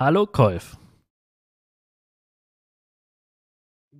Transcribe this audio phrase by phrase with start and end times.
[0.00, 0.78] Hallo Kolf.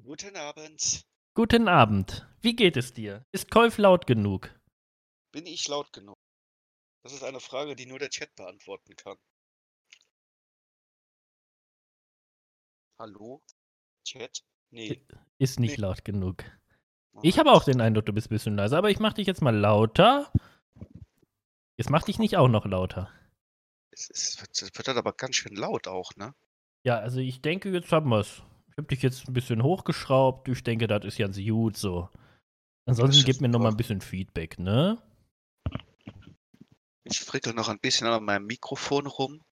[0.03, 1.03] Guten Abend.
[1.35, 2.27] Guten Abend.
[2.41, 3.27] Wie geht es dir?
[3.33, 4.49] Ist Kolf laut genug?
[5.31, 6.17] Bin ich laut genug?
[7.05, 9.19] Das ist eine Frage, die nur der Chat beantworten kann.
[12.99, 13.43] Hallo?
[14.07, 14.43] Chat?
[14.71, 15.07] Nee.
[15.39, 15.83] Ist nicht Nee.
[15.83, 16.45] laut genug.
[17.13, 19.27] Oh Ich habe auch den Eindruck, du bist ein bisschen leiser, aber ich mach dich
[19.27, 20.33] jetzt mal lauter.
[21.77, 23.13] Jetzt mach dich nicht auch noch lauter.
[24.01, 26.35] Es, es, wird, es wird dann aber ganz schön laut auch, ne?
[26.85, 28.43] Ja, also ich denke, jetzt haben wir's.
[28.71, 30.49] Ich habe dich jetzt ein bisschen hochgeschraubt.
[30.49, 32.09] Ich denke, das ist ganz gut so.
[32.87, 33.65] Ansonsten gib mir noch super.
[33.65, 35.03] mal ein bisschen Feedback, ne?
[37.05, 39.43] Ich frickel noch ein bisschen an meinem Mikrofon rum.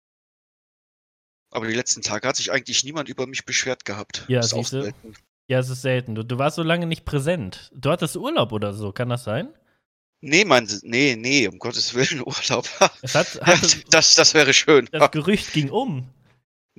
[1.51, 4.25] Aber die letzten Tage hat sich eigentlich niemand über mich beschwert gehabt.
[4.29, 5.15] Ja, ist selten.
[5.49, 6.15] Ja, es ist selten.
[6.15, 7.71] Du, du warst so lange nicht präsent.
[7.75, 9.55] Du hattest Urlaub oder so, kann das sein?
[10.21, 12.69] Nee, mein, nee, nee, um Gottes Willen, Urlaub.
[13.03, 14.89] Es hat, hatte, das, das wäre schön.
[14.93, 16.09] das Gerücht ging um.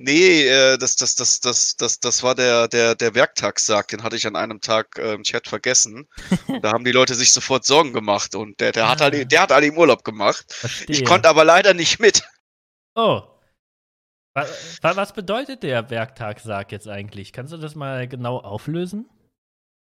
[0.02, 4.16] Nee, äh, das, das, das, das, das, das war der, der, der Werktagssarg, den hatte
[4.16, 6.08] ich an einem Tag äh, im Chat vergessen.
[6.62, 9.04] da haben die Leute sich sofort Sorgen gemacht und der, der, hat, Ah.
[9.06, 10.46] alle, der hat alle im Urlaub gemacht.
[10.54, 10.96] Verstehe.
[10.96, 12.22] Ich konnte aber leider nicht mit.
[12.94, 13.22] Oh.
[14.34, 14.46] Wa-
[14.80, 17.32] wa- Was bedeutet der Werktagssarg jetzt eigentlich?
[17.34, 19.06] Kannst du das mal genau auflösen?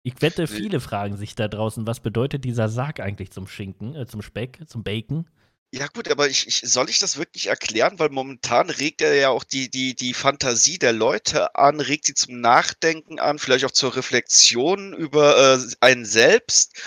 [0.08, 4.06] Ich wette, viele fragen sich da draußen, was bedeutet dieser Sarg eigentlich zum Schinken, äh,
[4.06, 5.28] zum Speck, zum Bacon?
[5.70, 7.98] Ja gut, aber ich, ich, soll ich das wirklich erklären?
[7.98, 12.14] Weil momentan regt er ja auch die, die, die Fantasie der Leute an, regt sie
[12.14, 16.80] zum Nachdenken an, vielleicht auch zur Reflexion über äh, einen selbst.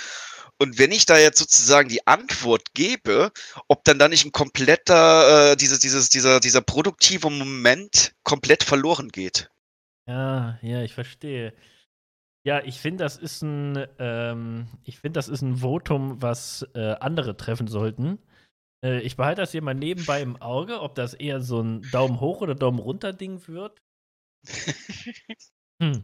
[0.58, 3.31] Und wenn ich da jetzt sozusagen die Antwort gebe,
[3.67, 9.09] ob dann da nicht ein kompletter, äh, dieses, dieses, dieser, dieser produktive Moment komplett verloren
[9.09, 9.52] geht.
[10.08, 11.53] Ja, ja, ich verstehe.
[12.44, 16.94] Ja, ich finde, das ist ein, ähm, ich finde, das ist ein Votum, was äh,
[17.00, 18.17] andere treffen sollten.
[18.84, 22.19] Äh, ich behalte das hier mal nebenbei im Auge, ob das eher so ein Daumen
[22.19, 23.80] hoch oder Daumen runter Ding wird.
[25.81, 26.03] Hm.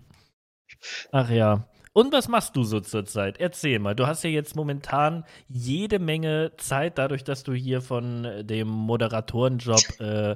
[1.11, 1.67] Ach ja.
[1.93, 3.39] Und was machst du so zurzeit?
[3.39, 3.95] Erzähl mal.
[3.95, 8.67] Du hast ja jetzt momentan jede Menge Zeit, dadurch, dass du hier von äh, dem
[8.67, 10.35] Moderatorenjob äh,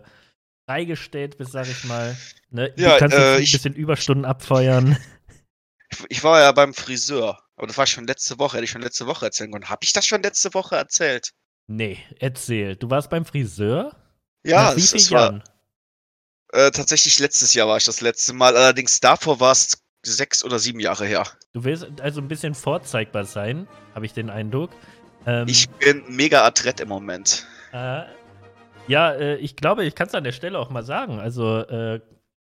[0.67, 2.17] freigestellt bist, sag ich mal.
[2.49, 2.71] Ne?
[2.75, 4.97] Du Ja, kannst äh, jetzt ein ich- bisschen Überstunden abfeuern.
[6.09, 9.07] Ich- war ja beim Friseur, aber das war schon letzte Woche, hätte ich schon letzte
[9.07, 9.69] Woche erzählen können.
[9.69, 11.31] Habe ich das schon letzte Woche erzählt?
[11.67, 12.75] Nee, erzähl.
[12.75, 13.95] Du warst beim Friseur?
[14.45, 15.43] Ja, vielen es war Jahren?
[16.53, 18.55] äh, tatsächlich letztes Jahr war ich das letzte Mal.
[18.57, 21.27] Allerdings davor war es sechs oder sieben Jahre her.
[21.53, 24.71] Du willst also ein bisschen vorzeigbar sein, habe ich den Eindruck.
[25.25, 27.45] Ähm, Ich bin mega adrett im Moment.
[27.71, 28.03] Äh,
[28.87, 31.19] ja, äh, ich glaube, ich kann es an der Stelle auch mal sagen.
[31.19, 32.01] Also, äh,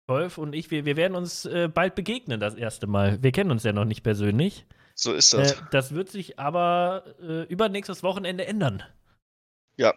[0.08, 3.22] Wolf und ich, wir, wir werden uns äh, bald begegnen, das erste Mal.
[3.22, 4.66] Wir kennen uns ja noch nicht persönlich.
[4.96, 5.64] So ist Äh, das.
[5.72, 8.84] das wird sich aber äh, übernächstes Wochenende ändern.
[9.76, 9.94] Ja.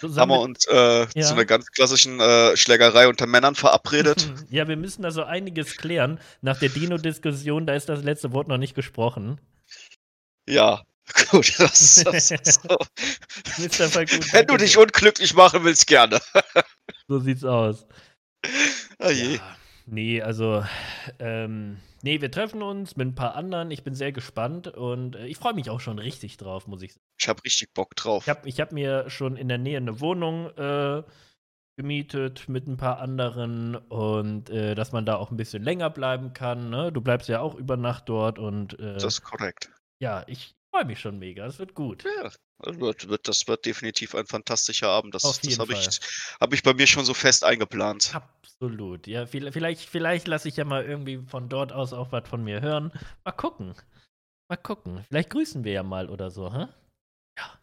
[0.00, 1.22] So, Haben wir uns äh, Ja.
[1.26, 4.32] zu einer ganz klassischen äh, Schlägerei unter Männern verabredet.
[4.50, 6.18] Ja, wir müssen da so einiges klären.
[6.40, 9.40] Nach der Dino-Diskussion, da ist das letzte Wort noch nicht gesprochen.
[10.48, 10.82] ja,
[11.30, 11.60] gut.
[11.60, 12.76] Das, das, so.
[14.32, 16.18] Wenn du dich unglücklich machen willst, gerne.
[17.06, 17.86] So sieht's aus.
[18.98, 19.34] Ah je.
[19.34, 19.56] Ja,
[19.86, 20.64] nee, also,
[21.18, 23.70] ähm, nee, wir treffen uns mit ein paar anderen.
[23.70, 26.92] Ich bin sehr gespannt und äh, ich freue mich auch schon richtig drauf, muss ich
[26.92, 27.04] sagen.
[27.20, 28.24] Ich habe richtig Bock drauf.
[28.24, 31.02] Ich habe ich hab mir schon in der Nähe eine Wohnung äh,
[31.76, 36.32] gemietet mit ein paar anderen und äh, dass man da auch ein bisschen länger bleiben
[36.32, 36.70] kann.
[36.70, 36.92] Ne?
[36.92, 39.70] Du bleibst ja auch über Nacht dort und äh, Das ist korrekt.
[39.98, 41.46] ja, ich freue mich schon mega.
[41.46, 42.04] Es wird gut.
[42.04, 45.14] Ja, das wird, das wird definitiv ein fantastischer Abend.
[45.14, 46.00] Das, das habe ich,
[46.40, 48.12] hab ich bei mir schon so fest eingeplant.
[48.12, 49.06] Absolut.
[49.06, 52.42] Ja, viel- vielleicht, vielleicht lasse ich ja mal irgendwie von dort aus auch was von
[52.42, 52.90] mir hören.
[53.24, 53.74] Mal gucken.
[54.48, 55.04] Mal gucken.
[55.08, 56.66] Vielleicht grüßen wir ja mal oder so, hä?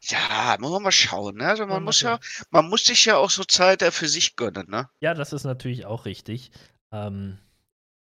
[0.04, 1.36] Ja, muss man mal schauen.
[1.36, 1.48] Ne?
[1.48, 2.18] Also Mal man, muss ja,
[2.50, 4.70] man muss sich ja auch so Zeit äh, für sich gönnen.
[4.70, 4.90] Ne?
[5.02, 6.52] Ja, das ist natürlich auch richtig.
[6.94, 7.40] Ähm,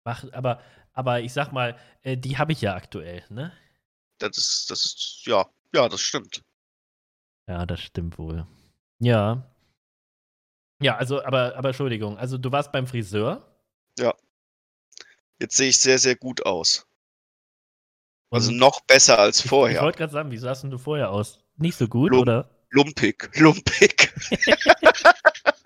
[0.05, 0.61] mach, aber,
[0.93, 3.53] aber ich sag mal, äh, die habe ich ja aktuell, ne?
[4.19, 6.43] Das ist, das ist, ja, ja, das stimmt.
[7.47, 8.47] Ja, das stimmt wohl.
[8.99, 9.51] Ja.
[10.81, 13.45] Ja, also, aber, aber Entschuldigung, also du warst beim Friseur.
[15.41, 16.87] Jetzt sehe ich sehr, sehr gut aus.
[18.31, 19.83] Also und noch besser als ich, ich vorher.
[19.83, 21.45] wollte gerade sagen, wie sahst denn du vorher aus?
[21.57, 22.23] Nicht so gut, Lump.
[22.23, 22.51] oder?
[22.71, 24.13] Lumpig, lumpig.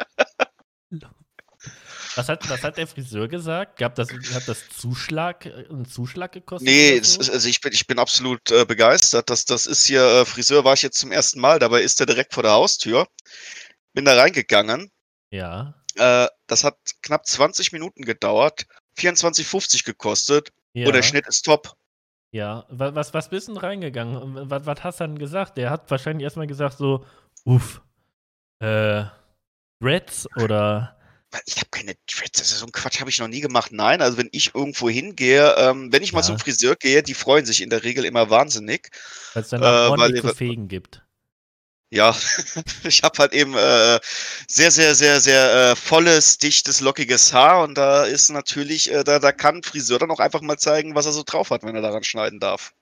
[2.16, 3.78] Was hat, was hat der Friseur gesagt?
[3.78, 6.68] Gab das, hat das Zuschlag, äh, einen Zuschlag gekostet?
[6.68, 7.32] Nee, so?
[7.32, 9.30] also ich bin, ich bin absolut äh, begeistert.
[9.30, 12.06] Das, das ist hier, äh, Friseur war ich jetzt zum ersten Mal, dabei ist er
[12.06, 13.06] direkt vor der Haustür.
[13.94, 14.90] Bin da reingegangen.
[15.30, 15.74] ja.
[15.96, 18.64] Äh, das hat knapp 20 Minuten gedauert,
[18.98, 20.86] 24,50 gekostet ja.
[20.86, 21.74] und der Schnitt ist top.
[22.30, 24.48] Ja, wa- was, was bist denn reingegangen?
[24.48, 25.58] Was, was hast du dann gesagt?
[25.58, 27.04] Der hat wahrscheinlich erstmal gesagt so,
[27.44, 27.82] uff,
[28.60, 29.04] äh,
[29.82, 30.96] Reds oder
[31.46, 33.72] ich habe keine Dreads, so ein Quatsch habe ich noch nie gemacht.
[33.72, 36.26] Nein, also wenn ich irgendwo hingehe, ähm, wenn ich mal Ja.
[36.26, 38.90] zum Friseur gehe, die freuen sich in der Regel immer wahnsinnig.
[39.34, 41.02] Weil es dann Äh, auch ordentlich zu fegen gibt.
[41.90, 42.16] Ja,
[42.84, 44.00] ich habe halt eben äh,
[44.48, 49.18] sehr, sehr, sehr, sehr äh, volles, dichtes, lockiges Haar und da ist natürlich, äh, da,
[49.18, 51.74] da kann ein Friseur dann auch einfach mal zeigen, was er so drauf hat, wenn
[51.76, 52.72] er daran schneiden darf.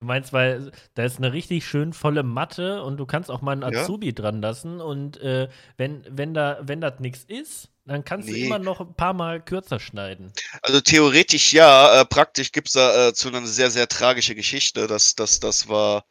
[0.00, 3.52] Du meinst, weil da ist eine richtig schön volle Matte und du kannst auch mal
[3.52, 3.82] einen Ja.
[3.82, 8.32] Azubi dran lassen und äh, wenn, wenn da, wenn das nichts ist, dann kannst du
[8.32, 8.46] Nee.
[8.46, 10.32] immer noch ein paar Mal kürzer schneiden.
[10.62, 14.86] Also theoretisch ja, äh, praktisch gibt's da äh, zu einer sehr, sehr tragische Geschichte.
[14.86, 16.04] Das, das, das war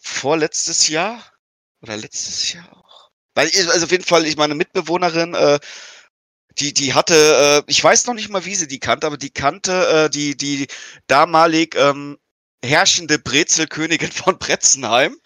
[0.00, 1.22] vorletztes Jahr
[1.82, 3.10] oder letztes Jahr auch.
[3.34, 5.58] Weil, ich- also auf jeden Fall, ich meine Mitbewohnerin, äh,
[6.58, 7.14] die, die hatte,
[7.66, 10.36] äh, ich weiß noch nicht mal, wie sie die kannte, aber die kannte äh, die,
[10.36, 10.66] die
[11.06, 12.16] damalig ähm,
[12.66, 15.16] herrschende Brezelkönigin von Bretzenheim.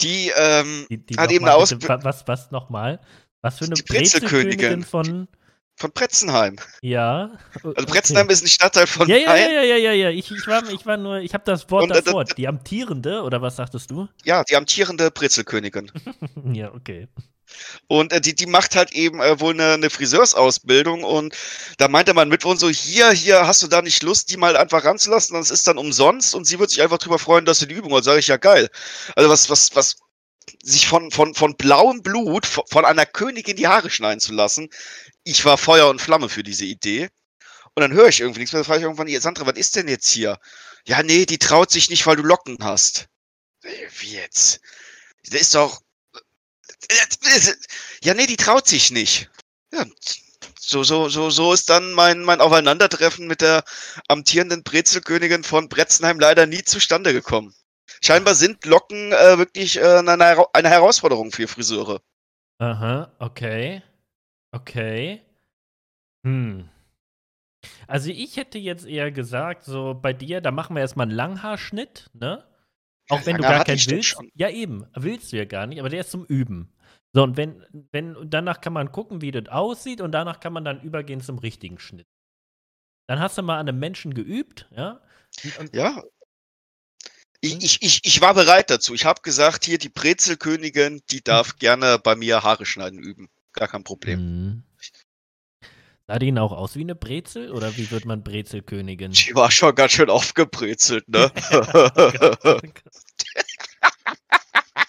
[0.00, 3.00] Die, ähm, Die, die Hat eben eine wa- was, was nochmal?
[3.40, 4.84] Was für eine Die Brezelkönigin.
[4.84, 5.28] Von,
[5.76, 6.56] von Bretzenheim.
[6.82, 7.38] ja.
[7.62, 10.10] Also Bretzenheim ist ein Stadtteil von Ja, ja, ja, ja, ja, ja.
[10.10, 12.24] Ich, ich, war, ich war nur, ich habe das Wort Und, äh, davor.
[12.24, 14.08] Die amtierende, oder was sagtest du?
[14.24, 15.90] ja, die amtierende Brezelkönigin.
[16.52, 17.08] ja, okay.
[17.88, 21.34] Und äh, die, die macht halt eben äh, wohl eine, eine Friseursausbildung und
[21.78, 24.84] da meinte mein Mitwohner so, hier, hier, hast du da nicht Lust, die mal einfach
[24.84, 25.34] ranzulassen?
[25.34, 27.94] Das ist dann umsonst und sie wird sich einfach drüber freuen, dass sie die Übung
[27.94, 28.04] hat.
[28.04, 28.68] Sag ich, ja geil.
[29.16, 29.96] Also was, was, was
[30.62, 34.68] sich von, von, von blauem Blut von, einer Königin die Haare schneiden zu lassen.
[35.24, 37.08] Ich war Feuer und Flamme für diese Idee.
[37.74, 39.88] Und dann höre ich irgendwie nichts mehr, frage ich irgendwann, "Ja, Sandra, was ist denn
[39.88, 40.38] jetzt hier?
[40.86, 43.06] Ja, nee, die traut sich nicht, weil du Locken hast.
[43.62, 44.60] Wie jetzt?
[45.30, 45.80] Das ist doch.
[48.02, 49.30] Ja, nee, die traut sich nicht.
[49.72, 49.84] Ja,
[50.58, 53.64] so, so, so, so ist dann mein, mein Aufeinandertreffen mit der
[54.08, 57.54] amtierenden Brezelkönigin von Bretzenheim leider nie zustande gekommen.
[58.00, 62.00] Scheinbar sind Locken äh, wirklich äh, eine, eine Herausforderung für Friseure.
[62.58, 63.82] Aha, okay.
[64.52, 65.22] Okay.
[66.24, 66.68] Hm.
[67.86, 72.10] Also ich hätte jetzt eher gesagt, so bei dir, da machen wir erstmal einen Langhaarschnitt,
[72.12, 72.44] ne?
[73.08, 74.16] Auch wenn du gar keinen willst.
[74.34, 76.72] Ja, eben, willst du ja gar nicht, aber der ist zum Üben.
[77.14, 80.52] So, und wenn, wenn, und danach kann man gucken, wie das aussieht, und danach kann
[80.52, 82.06] man dann übergehen zum richtigen Schnitt.
[83.08, 85.02] Dann hast du mal an einem Menschen geübt, ja?
[85.58, 86.02] Und, Ja.
[87.44, 87.60] Ich, Hm?
[87.60, 88.94] ich, ich, ich war bereit dazu.
[88.94, 93.28] Ich habe gesagt, hier die Brezelkönigin, die darf gerne bei mir Haare schneiden üben.
[93.52, 94.20] Gar kein Problem.
[94.20, 94.62] Mhm.
[96.06, 99.12] Sah die ihn auch aus wie eine Brezel oder wie wird man Brezelkönigin?
[99.12, 101.30] Die war schon ganz schön aufgebrezelt, ne?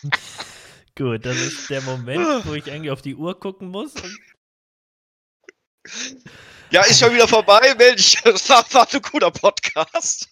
[0.95, 3.93] Gut, das ist der Moment, wo ich eigentlich auf die Uhr gucken muss.
[6.69, 8.15] Ja, ist schon wieder vorbei, Mensch.
[8.23, 10.29] Das war, war ein guter Podcast.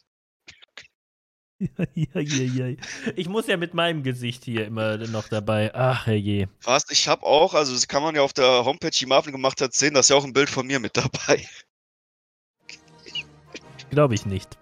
[1.62, 2.78] Ja, ja, ja, ja.
[3.16, 5.74] Ich muss ja mit meinem Gesicht hier immer noch dabei.
[5.74, 6.50] Ach, herrje.
[6.64, 6.86] Was?
[6.90, 9.74] Ich habe auch, also das kann man ja auf der Homepage, die Marvin gemacht hat,
[9.74, 11.48] sehen, da ist ja auch ein Bild von mir mit dabei.
[13.92, 14.58] Glaube ich nicht.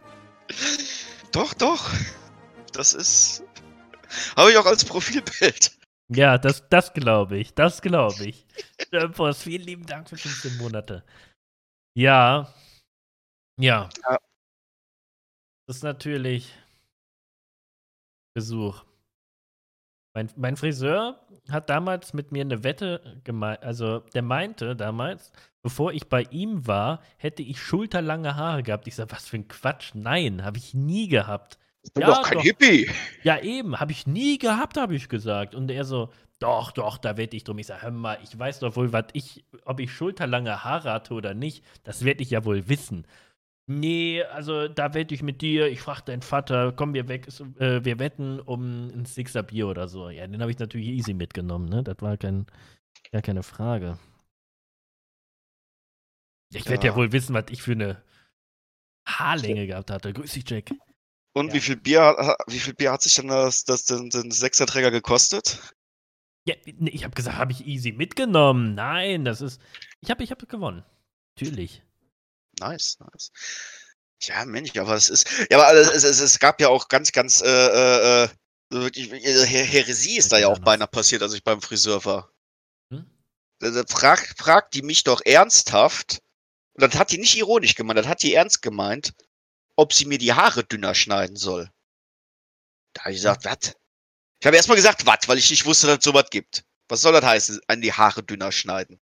[1.32, 1.90] Doch, doch.
[2.74, 3.44] Das ist.
[4.36, 5.78] Habe ich auch als Profilbild.
[6.10, 7.54] Ja, das, das glaube ich.
[7.54, 8.46] Das glaube ich.
[9.16, 11.04] Boss, vielen lieben Dank für 15 Monate.
[11.94, 12.54] Ja.
[13.60, 13.90] Ja.
[14.10, 14.18] Ja.
[15.68, 16.52] Das ist natürlich
[18.34, 18.84] Besuch.
[20.16, 25.32] Mein, mein Friseur hat damals mit mir eine Wette gemeint, also der meinte damals,
[25.62, 28.88] bevor ich bei ihm war, hätte ich schulterlange Haare gehabt.
[28.88, 29.92] Ich sage, was für ein Quatsch.
[29.94, 31.60] Nein, habe ich nie gehabt.
[31.84, 32.44] Ich bin Ja, doch kein doch.
[32.44, 32.90] Hippie.
[33.24, 35.54] Ja, eben, habe ich nie gehabt, habe ich gesagt.
[35.56, 36.10] Und er so,
[36.40, 37.60] doch, doch, da wette ich drum.
[37.60, 41.14] Ich sage, hör mal, ich weiß doch wohl, was ich, ob ich schulterlange Haare hatte
[41.14, 43.06] oder nicht, das werde ich ja wohl wissen.
[43.72, 47.28] Nee, also da wette ich mit dir, ich frage deinen Vater, komm, wir, weg,
[47.60, 50.10] äh, wir wetten um ein Sixer Bier oder so.
[50.10, 51.84] Ja, den habe ich natürlich easy mitgenommen, ne?
[51.84, 52.48] Das war kein,
[53.12, 54.00] gar keine Frage.
[56.52, 56.98] Ich werde ja Ja.
[56.98, 58.02] wohl wissen, was ich für eine
[59.08, 60.14] Haarlänge gehabt hatte.
[60.14, 60.72] Grüß dich, Jack.
[61.36, 61.54] Und Ja.
[61.54, 65.76] wie viel Bier, wie viel Bier hat sich denn das, das den, den Sechserträger gekostet?
[66.48, 68.74] Ja, nee, ich habe gesagt, habe ich easy mitgenommen.
[68.74, 69.62] Nein, das ist.
[70.02, 70.84] Ich habe ich hab gewonnen.
[71.38, 71.84] Natürlich.
[72.60, 73.32] Nice, nice.
[74.24, 75.30] Ja, Mensch, aber es ist.
[75.50, 78.30] Ja, aber es, es, es gab ja auch ganz, ganz, äh, äh, äh,
[78.70, 82.32] wirklich, äh, Her- Häresie ist da ja auch beinahe passiert, als ich beim Friseur war.
[82.92, 83.10] Hm?
[83.60, 86.22] Da, da fragt, fragt die mich doch ernsthaft,
[86.74, 89.14] und das hat die nicht ironisch gemeint, das hat die ernst gemeint,
[89.76, 91.72] ob sie mir die Haare dünner schneiden soll.
[92.94, 93.74] Da habe ich gesagt, was?
[94.42, 96.64] Ich habe erstmal gesagt, was, weil ich nicht wusste, dass es sowas gibt.
[96.90, 99.00] Was soll das heißen, an die Haare dünner schneiden?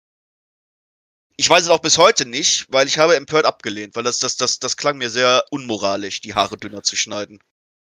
[1.36, 4.38] Ich weiß es auch bis heute nicht, weil ich habe empört abgelehnt, weil das, das,
[4.38, 7.40] das, das klang mir sehr unmoralisch, die Haare dünner zu schneiden.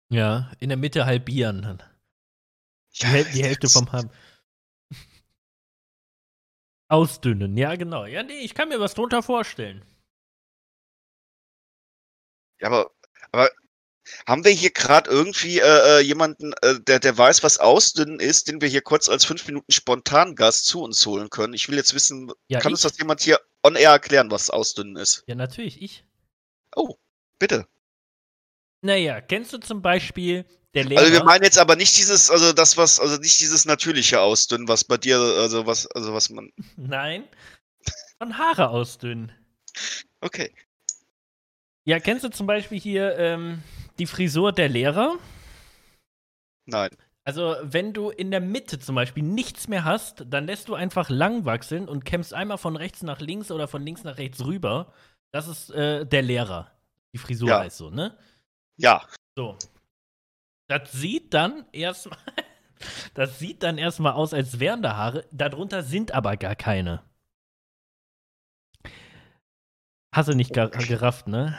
[0.10, 1.62] Ja, in der Mitte halbieren.
[1.62, 1.84] dann.
[2.96, 4.10] Die, Häl die Hälfte vom Haar.
[6.88, 8.06] Ausdünnen, ja, genau.
[8.06, 9.84] Ja, nee, ich kann mir was drunter vorstellen.
[12.60, 12.92] Ja, aber,
[13.32, 13.50] aber
[14.28, 18.48] haben wir hier gerade irgendwie äh, äh, jemanden, äh, der, der weiß, was Ausdünnen ist,
[18.48, 21.54] den wir hier kurz als fünf Minuten Spontangast zu uns holen können?
[21.54, 22.76] Ich will jetzt wissen, Ja, kann ich?
[22.76, 25.24] uns das jemand hier on air erklären, was Ausdünnen ist?
[25.28, 26.06] Ja, natürlich, ich.
[26.76, 26.96] Oh,
[27.40, 27.68] bitte.
[28.82, 30.46] Naja, kennst du zum Beispiel
[30.76, 31.02] der Lehrer?
[31.02, 34.68] Also wir meinen jetzt aber nicht dieses, also das, was, also nicht dieses natürliche Ausdünnen,
[34.68, 36.52] was bei dir, also was, also was man.
[36.78, 37.28] Nein.
[38.20, 39.32] Von Haare ausdünnen.
[40.22, 40.54] Okay.
[41.84, 43.62] Ja, kennst du zum Beispiel hier ähm,
[44.00, 45.18] die Frisur der Lehrer?
[46.66, 46.90] Nein.
[47.24, 51.10] Also, wenn du in der Mitte zum Beispiel nichts mehr hast, dann lässt du einfach
[51.10, 54.94] lang wachseln und kämmst einmal von rechts nach links oder von links nach rechts rüber.
[55.32, 56.72] Das ist äh, der Lehrer.
[57.14, 57.60] Die Frisur Ja.
[57.62, 58.16] heißt so, ne?
[58.78, 59.08] Ja.
[59.36, 59.58] So.
[60.68, 62.20] Das sieht dann erstmal.
[63.14, 65.26] Das sieht dann erstmal aus, als wären da Haare.
[65.32, 67.02] Darunter sind aber gar keine.
[70.14, 71.58] Hast du nicht gar, gerafft, ne?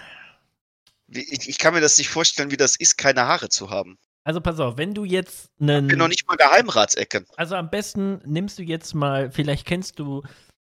[1.08, 3.98] Ich, ich kann mir das nicht vorstellen, wie das ist, keine Haare zu haben.
[4.25, 6.08] Also pass auf, wenn du jetzt Ich bin noch einen.
[6.08, 7.26] nicht mal Geheimratsecken.
[7.36, 10.25] Also am besten nimmst du jetzt mal, vielleicht kennst du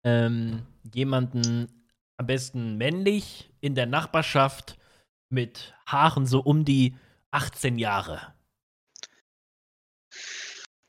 [0.05, 1.87] ähm, jemanden
[2.19, 4.77] am besten männlich in der Nachbarschaft
[5.31, 6.95] mit Haaren so um die
[7.31, 8.35] 18 Jahre.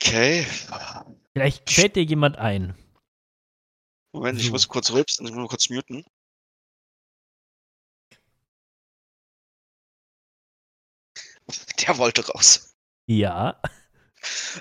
[0.02, 0.46] Okay.
[1.34, 2.76] Vielleicht fällt dir jemand ein.
[4.12, 6.04] Moment, ich muss kurz rülpsen, ich muss kurz muten.
[11.88, 12.76] Der wollte raus.
[13.08, 13.62] Ja.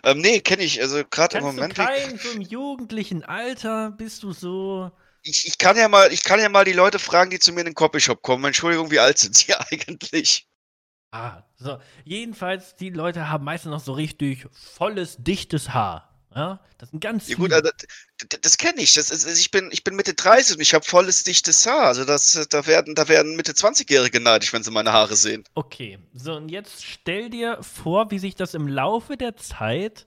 [0.05, 0.81] Ähm, nee, kenne ich.
[0.81, 1.75] Also gerade im Kannst du Moment.
[1.75, 4.91] kein, so im jugendlichen Alter bist du so.
[5.23, 7.61] Ich, ich kann ja mal, ich kann ja mal die Leute fragen, die zu mir
[7.61, 8.45] in den Copyshop kommen.
[8.45, 10.49] Entschuldigung, wie alt sind sie eigentlich?
[11.11, 11.79] Ah, so.
[12.05, 16.08] Jedenfalls, die Leute haben meistens noch so richtig volles, dichtes Haar.
[16.35, 17.57] Ja, das sind ganz Ja gut, viele.
[17.57, 17.71] also,
[18.29, 18.95] das, das kenne ich.
[18.95, 21.87] Das ist, also ich bin, ich bin Mitte 30 und ich habe volles dichtes Haar.
[21.87, 25.45] Also das, da werden, da werden Mitte 20-Jährige neidisch, wenn sie meine Haare sehen.
[25.55, 30.07] Okay, so und jetzt stell dir vor, wie sich das im Laufe der Zeit,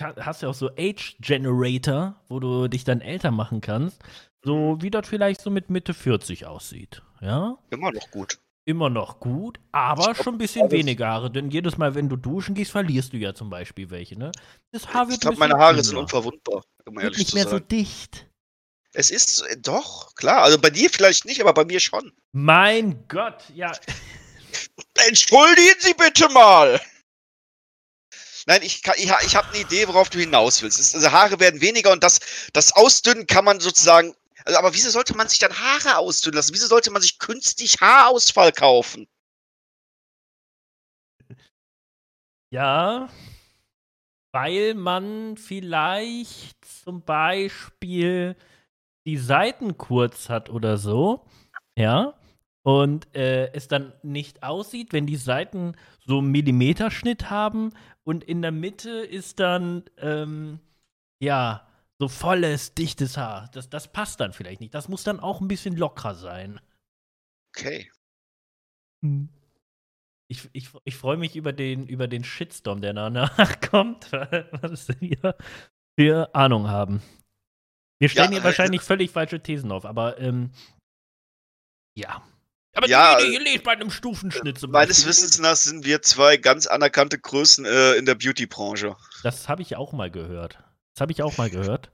[0.00, 4.02] hast du ja auch so Age Generator, wo du dich dann älter machen kannst,
[4.42, 7.02] so wie das vielleicht so mit Mitte 40 aussieht.
[7.20, 8.38] Ja, Immer noch gut.
[8.66, 12.16] Immer noch gut, aber glaub, schon ein bisschen weniger Haare, denn jedes Mal, wenn du
[12.16, 14.32] duschen gehst, verlierst du ja zum Beispiel welche, ne?
[14.72, 17.44] Das Haar wird Ich glaube, ein meine Haare sind unverwundbar, um ehrlich nicht zu mehr
[17.44, 17.68] so sein.
[17.68, 18.26] dicht.
[18.92, 20.42] Es ist äh, doch, klar.
[20.42, 22.12] Also bei dir vielleicht nicht, aber bei mir schon.
[22.32, 23.72] Mein Gott, ja.
[25.08, 26.80] Entschuldigen Sie bitte mal!
[28.46, 30.78] Nein, ich, kann- ich, ich habe eine Idee, worauf du hinaus willst.
[30.78, 32.20] Es, also Haare werden weniger und das,
[32.52, 34.14] das Ausdünnen kann man sozusagen.
[34.46, 36.54] Also, aber wieso sollte man sich dann Haare ausdünnen lassen?
[36.54, 39.06] Wieso sollte man sich künstlich Haarausfall kaufen?
[42.50, 43.08] Ja,
[44.32, 48.36] weil man vielleicht zum Beispiel
[49.06, 51.26] die Seiten kurz hat oder so,
[51.78, 52.14] ja,
[52.64, 55.76] und äh, es dann nicht aussieht, wenn die Seiten
[56.06, 57.72] so einen Millimeterschnitt haben
[58.04, 60.60] und in der Mitte ist dann, ähm,
[61.22, 61.66] ja,
[61.98, 63.48] so volles, dichtes Haar.
[63.52, 64.74] Das, das passt dann vielleicht nicht.
[64.74, 66.60] Das muss dann auch ein bisschen lockerer sein.
[67.56, 67.90] Okay.
[70.28, 75.36] Ich, ich, ich freue mich über den, über den Shitstorm, der danach kommt, was wir
[75.98, 77.02] für Ahnung haben.
[77.98, 80.50] Wir stellen Ja, hier äh, wahrscheinlich völlig falsche Thesen auf, aber ähm,
[81.96, 82.22] ja.
[82.74, 85.08] Aber Ja, die, die, die bei einem Stufenschnitt zum Meines Beispiel.
[85.08, 88.96] Wissens nach sind wir zwei ganz anerkannte Größen äh, in der Beauty-Branche.
[89.22, 90.58] Das habe ich auch mal gehört.
[90.96, 91.90] Das habe ich auch mal gehört,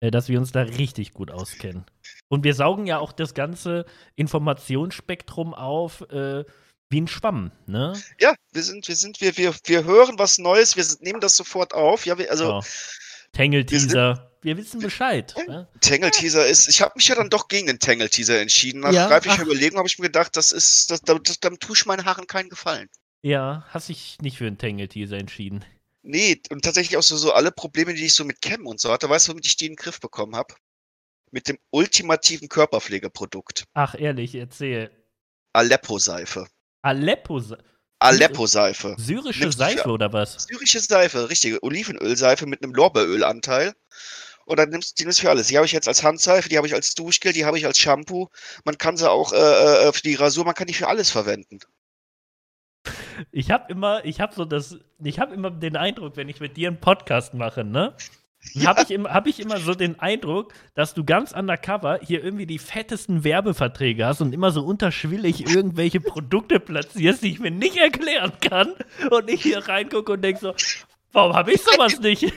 [0.00, 1.84] äh, dass wir uns da richtig gut auskennen.
[2.28, 3.84] Und wir saugen ja auch das ganze
[4.14, 6.44] Informationsspektrum auf äh,
[6.88, 7.92] wie ein Schwamm, ne?
[8.18, 11.74] Ja, wir sind, wir sind, wir, wir, wir hören was Neues, wir nehmen das sofort
[11.74, 12.06] auf.
[12.06, 12.68] Ja, wir, also So.
[13.32, 14.30] Tangle-Teaser.
[14.40, 15.34] Wir wissen Bescheid.
[15.48, 15.68] Ne?
[15.82, 18.80] Tangle-Teaser ist, ich habe mich ja dann doch gegen den Tangle-Teaser entschieden.
[18.80, 19.46] Nach Ja, reiflicher ach.
[19.46, 22.26] Überlegung habe ich mir gedacht, das ist, das, das, das, damit tue ich meinen Haaren
[22.26, 22.88] keinen Gefallen.
[23.20, 25.62] Ja, hast dich nicht für einen Tangle-Teaser entschieden.
[26.08, 28.92] Nee, und tatsächlich auch so, so alle Probleme, die ich so mit Cam und so
[28.92, 30.54] hatte, weißt du, womit ich die in den Griff bekommen habe?
[31.32, 33.64] Mit dem ultimativen Körperpflegeprodukt.
[33.74, 34.90] Ach, ehrlich, erzähl.
[35.52, 36.46] Aleppo-Seife.
[36.82, 37.58] Aleppo, Sa-
[37.98, 38.94] Aleppo-Seife.
[38.98, 40.44] syrische Nimmst Seife oder was?
[40.46, 43.74] Syrische Seife, richtige Olivenölseife mit einem Lorbeerölanteil.
[44.44, 45.48] Und dann nimmst du die nimmst für alles.
[45.48, 47.78] Die habe ich jetzt als Handseife, die habe ich als Duschgel, die habe ich als
[47.78, 48.28] Shampoo.
[48.64, 51.58] Man kann sie auch äh, äh, für die Rasur, man kann die für alles verwenden.
[53.32, 56.56] Ich habe immer, ich habe so das, ich habe immer den Eindruck, wenn ich mit
[56.56, 57.94] dir einen Podcast mache, ne?
[58.52, 58.68] Ja.
[58.68, 62.46] Habe ich, immer- hab ich immer so den Eindruck, dass du ganz undercover hier irgendwie
[62.46, 67.76] die fettesten Werbeverträge hast und immer so unterschwillig irgendwelche Produkte platzierst, die ich mir nicht
[67.76, 68.74] erklären kann.
[69.10, 70.54] Und ich hier reingucke und denke so,
[71.12, 72.22] warum habe ich sowas nicht?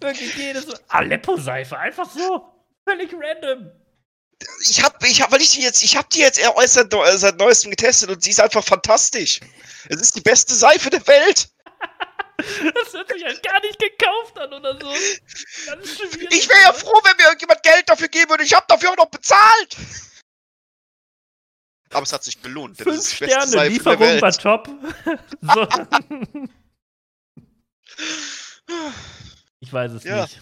[0.00, 2.44] Wirklich jedes Aleppo-Seife, einfach so.
[2.88, 3.70] Völlig random.
[4.62, 7.36] Ich hab, ich hab, weil ich die jetzt, ich hab die jetzt erst seit, seit
[7.38, 9.40] neuestem getestet und sie ist einfach fantastisch.
[9.88, 11.48] Es ist die beste Seife der Welt.
[12.74, 14.88] Das hört sich halt gar nicht gekauft an oder so.
[15.66, 15.90] Ganz.
[16.30, 18.44] Ich wäre ja froh, wenn mir irgendjemand Geld dafür geben würde.
[18.44, 19.76] Ich habe dafür auch noch bezahlt.
[21.90, 22.80] Aber es hat sich belohnt.
[22.80, 24.70] denn Fünf Sterne, Lieferung war top.
[29.60, 30.22] Ich weiß es Ja.
[30.22, 30.40] nicht.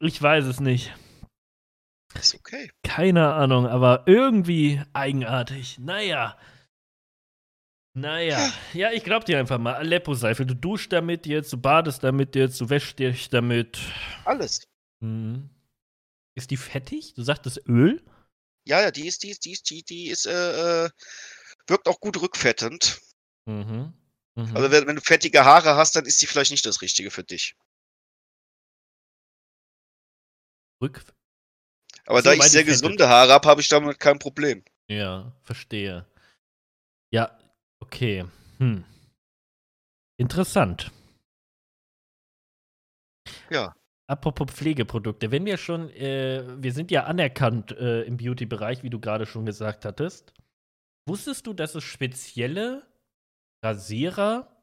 [0.00, 0.92] Ich weiß es nicht.
[2.18, 2.70] Ist okay.
[2.82, 5.78] Keine Ahnung, aber irgendwie eigenartig.
[5.78, 6.38] Naja.
[7.94, 8.52] Naja.
[8.74, 9.74] Ja, ich glaub dir einfach mal.
[9.74, 10.44] Aleppo-Seife.
[10.44, 13.78] Du duschst damit jetzt, du badest damit jetzt, du wäschst dich damit.
[14.24, 14.68] Alles.
[15.00, 15.48] Mhm.
[16.34, 17.14] Ist die fettig?
[17.14, 18.04] Du sagtest Öl?
[18.66, 20.90] Ja, ja, die ist, die ist, die ist, die, die ist, äh, äh,
[21.66, 23.00] wirkt auch gut rückfettend.
[23.46, 23.94] Mhm.
[24.34, 24.56] Mhm.
[24.56, 27.24] Also wenn, wenn du fettige Haare hast, dann ist die vielleicht nicht das Richtige für
[27.24, 27.56] dich.
[30.82, 31.02] Rück.
[32.06, 34.64] Aber So, da ich sehr gesunde Haare habe, habe ich damit kein Problem.
[34.88, 36.06] Ja, verstehe.
[37.12, 37.36] Ja,
[37.80, 38.24] okay.
[38.58, 38.84] Hm.
[40.18, 40.92] Interessant.
[43.50, 43.74] Ja.
[44.08, 49.00] Apropos Pflegeprodukte, wenn wir schon, äh, wir sind ja anerkannt äh, im Beauty-Bereich, wie du
[49.00, 50.32] gerade schon gesagt hattest.
[51.08, 52.86] Wusstest du, dass es spezielle
[53.64, 54.56] Rasierer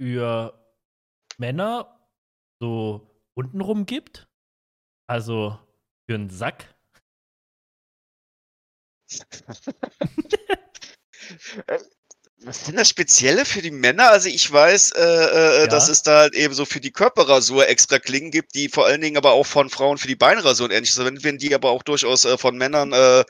[0.00, 0.66] für
[1.38, 2.00] Männer
[2.60, 4.28] so untenrum gibt?
[5.08, 5.58] Also
[6.06, 6.74] für einen Sack?
[12.42, 14.10] Was sind das Spezielle für die Männer?
[14.10, 15.66] Also ich weiß, äh, äh, Ja.
[15.66, 19.00] dass es da halt eben so für die Körperrasur extra Klingen gibt, die vor allen
[19.00, 21.82] Dingen aber auch von Frauen für die Beinrasur und ähnliches verwendet werden, die aber auch
[21.82, 23.24] durchaus äh, von Männern äh,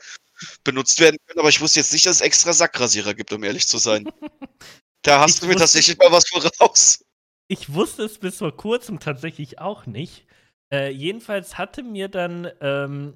[0.63, 1.39] benutzt werden können.
[1.39, 4.09] Aber ich wusste jetzt nicht, dass es extra Sackrasierer gibt, um ehrlich zu sein.
[5.03, 7.05] Da hast Ich du mir wusste- tatsächlich mal was voraus.
[7.47, 10.25] Ich wusste es bis vor kurzem tatsächlich auch nicht.
[10.73, 13.13] Äh, jedenfalls hatte mir dann, ähm,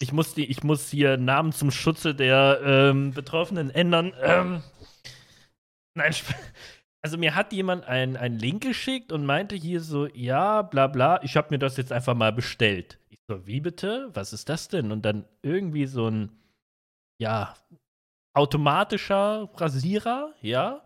[0.00, 4.12] ich, muss die, ich muss hier Namen zum Schutze der ähm, Betroffenen ändern.
[4.20, 4.62] Ähm,
[5.94, 6.14] nein,
[7.02, 11.22] also mir hat jemand einen einen Link geschickt und meinte hier so, ja, bla bla,
[11.22, 12.98] ich habe mir das jetzt einfach mal bestellt.
[13.10, 14.10] Ich so, wie bitte?
[14.14, 14.92] Was ist das denn?
[14.92, 16.30] Und dann irgendwie so ein,
[17.18, 17.54] ja,
[18.34, 20.84] automatischer Rasierer, ja.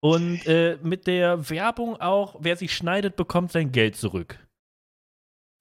[0.00, 4.38] Und äh, mit der Werbung auch, wer sich schneidet, bekommt sein Geld zurück.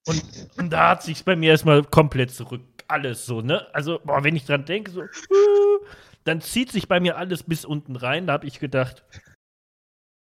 [0.06, 0.24] Und,
[0.58, 2.62] und da hat sich bei mir erstmal komplett zurück.
[2.88, 3.74] Alles so, ne?
[3.74, 5.86] Also, boah, wenn ich dran denke, so, uh,
[6.26, 8.28] dann zieht sich bei mir alles bis unten rein.
[8.28, 9.04] Da habe ich gedacht,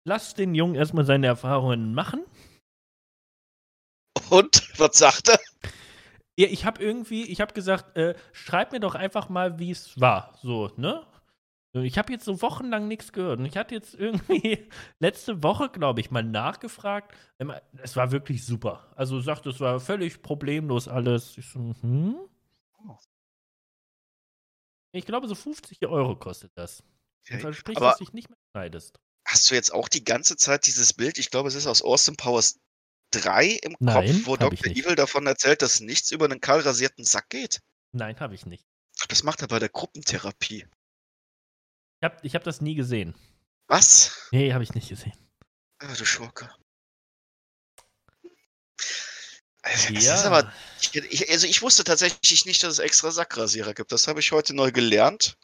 [0.06, 2.24] lass den Jungen erstmal seine Erfahrungen machen.
[4.30, 5.40] Und was sagt er?
[6.36, 10.00] Ja, ich habe irgendwie, ich habe gesagt, äh, schreib mir doch einfach mal, wie es
[10.00, 10.36] war.
[10.42, 11.06] So, ne?
[11.82, 13.40] Ich habe jetzt so wochenlang nichts gehört.
[13.40, 14.68] Und ich hatte jetzt irgendwie
[15.00, 17.12] letzte Woche, glaube ich, mal nachgefragt.
[17.82, 18.92] Es war wirklich super.
[18.94, 21.36] Also sagt, es war völlig problemlos alles.
[21.36, 22.16] Ich so, hm?
[24.92, 26.84] Ich glaube, so 50 Euro kostet das.
[27.30, 29.00] Und verspricht, Aber- dass du dich nicht mehr schneidest.
[29.26, 32.14] Hast du jetzt auch die ganze Zeit dieses Bild, ich glaube, es ist aus Austin
[32.14, 32.60] Powers
[33.10, 34.70] 3 im Nein, Kopf, wo Dr.
[34.70, 37.60] Evil davon erzählt, dass nichts über einen kahl rasierten Sack geht?
[37.92, 38.66] Nein, habe ich nicht.
[39.08, 40.66] Das macht er bei der Gruppentherapie.
[42.04, 43.14] Ich habe ich hab das nie gesehen.
[43.66, 44.28] Was?
[44.30, 45.14] Nee, habe ich nicht gesehen.
[45.78, 46.50] Ah, du Schurke.
[49.62, 50.22] Also, Ja.
[50.24, 50.52] aber,
[50.92, 53.90] ich, also ich wusste tatsächlich nicht, dass es extra Sackrasierer gibt.
[53.90, 55.38] Das habe ich heute neu gelernt.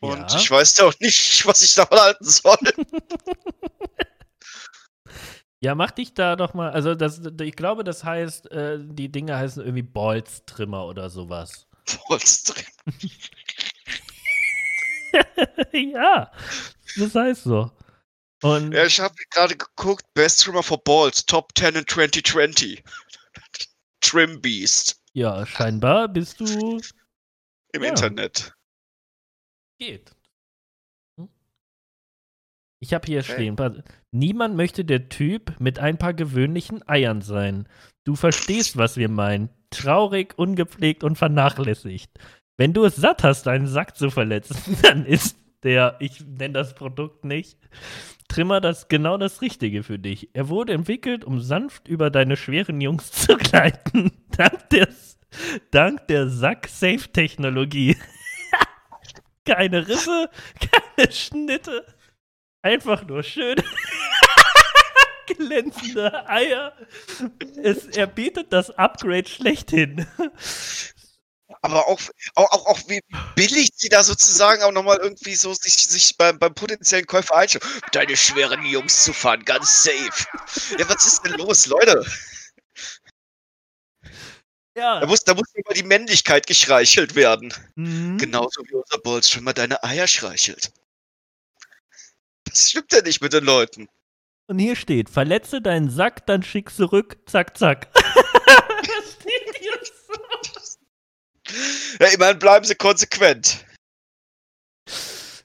[0.00, 0.38] Und Ja.
[0.38, 2.58] ich weiß auch nicht, was ich davon halten soll.
[5.60, 6.70] Ja, mach dich da doch mal.
[6.70, 11.66] Also, das, ich glaube, das heißt, äh, die Dinge heißen irgendwie Bolz-Trimmer oder sowas.
[12.06, 12.64] Polstring.
[15.72, 16.30] ja,
[16.96, 17.70] das heißt so.
[18.42, 22.82] Und Ja, ich habe gerade geguckt, Best Trimmer for Balls, Top 10 in 2020.
[24.00, 26.80] Trim Beast ja, scheinbar bist du.
[27.72, 27.88] im Ja.
[27.90, 28.52] Internet.
[29.80, 30.12] Geht.
[31.18, 31.28] Hm?
[32.80, 33.32] Ich habe hier Okay.
[33.32, 33.82] stehen.
[34.12, 37.68] Niemand möchte der Typ mit ein paar gewöhnlichen Eiern sein.
[38.04, 39.50] Du verstehst, was wir meinen.
[39.70, 42.10] Traurig, ungepflegt und vernachlässigt.
[42.58, 46.74] Wenn du es satt hast, deinen Sack zu verletzen, dann ist der, ich nenne das
[46.74, 47.56] Produkt nicht,
[48.28, 50.28] Trimmer das genau das Richtige für dich.
[50.34, 54.12] Er wurde entwickelt, um sanft über deine schweren Jungs zu gleiten.
[54.36, 54.88] dank der,
[55.70, 57.96] dank der Sack-Safe-Technologie.
[59.46, 60.28] Keine Risse,
[60.60, 61.86] keine Schnitte.
[62.60, 63.56] Einfach nur schön
[65.38, 66.72] glänzende Eier.
[67.62, 70.06] Es, er bietet das Upgrade schlechthin.
[71.62, 72.00] Aber auch,
[72.34, 73.00] auch, auch, auch wie
[73.34, 77.64] billig sie da sozusagen auch nochmal irgendwie so sich, sich beim, beim potenziellen Käufer einstellen.
[77.92, 80.26] Deine schweren Jungs zu fahren, ganz safe.
[80.78, 82.04] Ja, was ist denn los, Leute?
[84.76, 85.00] Ja.
[85.00, 87.52] Da muss, da muss immer die Männlichkeit geschreichelt werden.
[87.74, 88.16] Mhm.
[88.18, 90.70] Genauso wie unser Bolz schon mal deine Eier streichelt.
[92.44, 93.88] Das stimmt ja nicht mit den Leuten.
[94.46, 97.92] Und hier steht, verletze deinen Sack, dann schick zurück, zack, zack.
[97.94, 100.14] das steht hier so.
[102.00, 103.64] Ja, immerhin bleiben sie konsequent.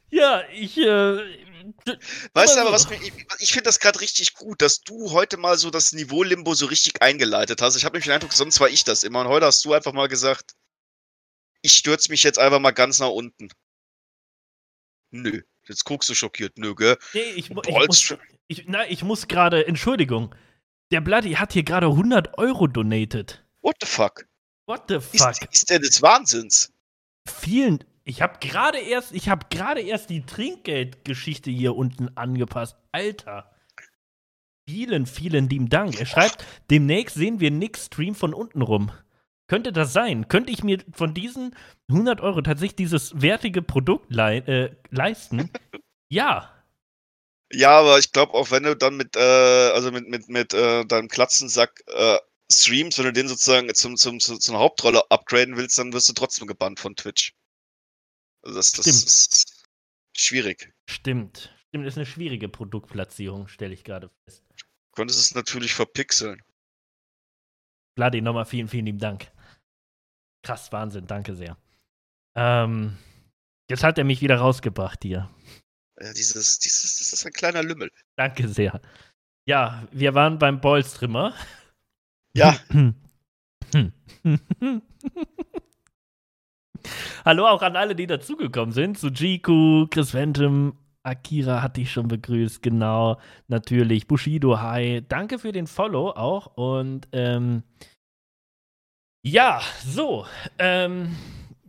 [0.10, 1.44] Ja, ich, äh,
[2.34, 5.58] Weißt du aber, was ich, ich finde das gerade richtig gut, dass du heute mal
[5.58, 7.76] so das Niveau Limbo so richtig eingeleitet hast.
[7.76, 9.22] Ich habe nämlich den Eindruck, sonst war ich das immer.
[9.22, 10.56] Und heute hast du einfach mal gesagt,
[11.62, 13.50] ich stürze mich jetzt einfach mal ganz nach unten.
[15.12, 15.42] Nö.
[15.68, 16.98] Jetzt guckst du schockiert, nö, gell?
[17.14, 18.14] nee, ich, ich muss,
[18.48, 20.36] ich, na, ich muss gerade, Entschuldigung,
[20.92, 23.42] der Bloody hat hier gerade 100 Euro donated.
[23.62, 24.26] What the fuck?
[24.66, 25.52] What the Ist, fuck?
[25.52, 26.72] ist der des Wahnsinns?
[27.28, 32.76] Vielen, ich habe gerade erst, ich habe gerade erst die Trinkgeldgeschichte hier unten angepasst.
[32.92, 33.50] Alter.
[34.68, 36.00] Vielen, vielen lieben Dank.
[36.00, 38.92] Er schreibt, demnächst sehen wir Nick Stream von unten rum.
[39.48, 40.30] Könnte das sein?
[40.30, 41.56] Könnte ich mir von diesen
[41.90, 45.50] 100 Euro tatsächlich dieses wertige Produkt lei äh, leisten?
[46.10, 46.50] ja.
[47.52, 50.86] Ja, aber ich glaube auch, wenn du dann mit, äh, also mit, mit, mit äh,
[50.86, 52.18] deinem Klatzensack äh,
[52.62, 56.14] streamst, wenn du den sozusagen zum, zum, zum, zur Hauptrolle upgraden willst, dann wirst du
[56.14, 57.34] trotzdem gebannt von Twitch.
[58.44, 59.66] Also das, das ist
[60.16, 60.74] schwierig.
[60.90, 61.56] Stimmt.
[61.70, 64.44] Stimmt, ist eine schwierige Produktplatzierung, stelle ich gerade fest.
[64.58, 66.42] Du könntest es natürlich verpixeln.
[67.98, 69.32] Vladi, nochmal vielen, vielen lieben Dank.
[70.46, 71.58] Krass, Wahnsinn, danke sehr.
[72.36, 72.98] Ähm,
[73.70, 75.34] jetzt hat er mich wieder rausgebracht hier.
[76.00, 77.92] Ja, dieses, dieses, das ist ein kleiner Lümmel.
[78.18, 78.82] Danke sehr.
[79.46, 81.36] Ja, wir waren beim Ballstrimmer.
[82.36, 82.58] Ja,
[87.26, 88.98] Hallo auch an alle, die dazugekommen sind.
[88.98, 93.20] Sujiku, Chris Phantom, Akira hatte ich schon begrüßt, genau.
[93.48, 95.06] Natürlich, Bushido, hi.
[95.08, 96.58] Danke für den Follow auch.
[96.58, 97.64] Und ähm,
[99.24, 100.26] ja, so.
[100.58, 101.16] Ähm,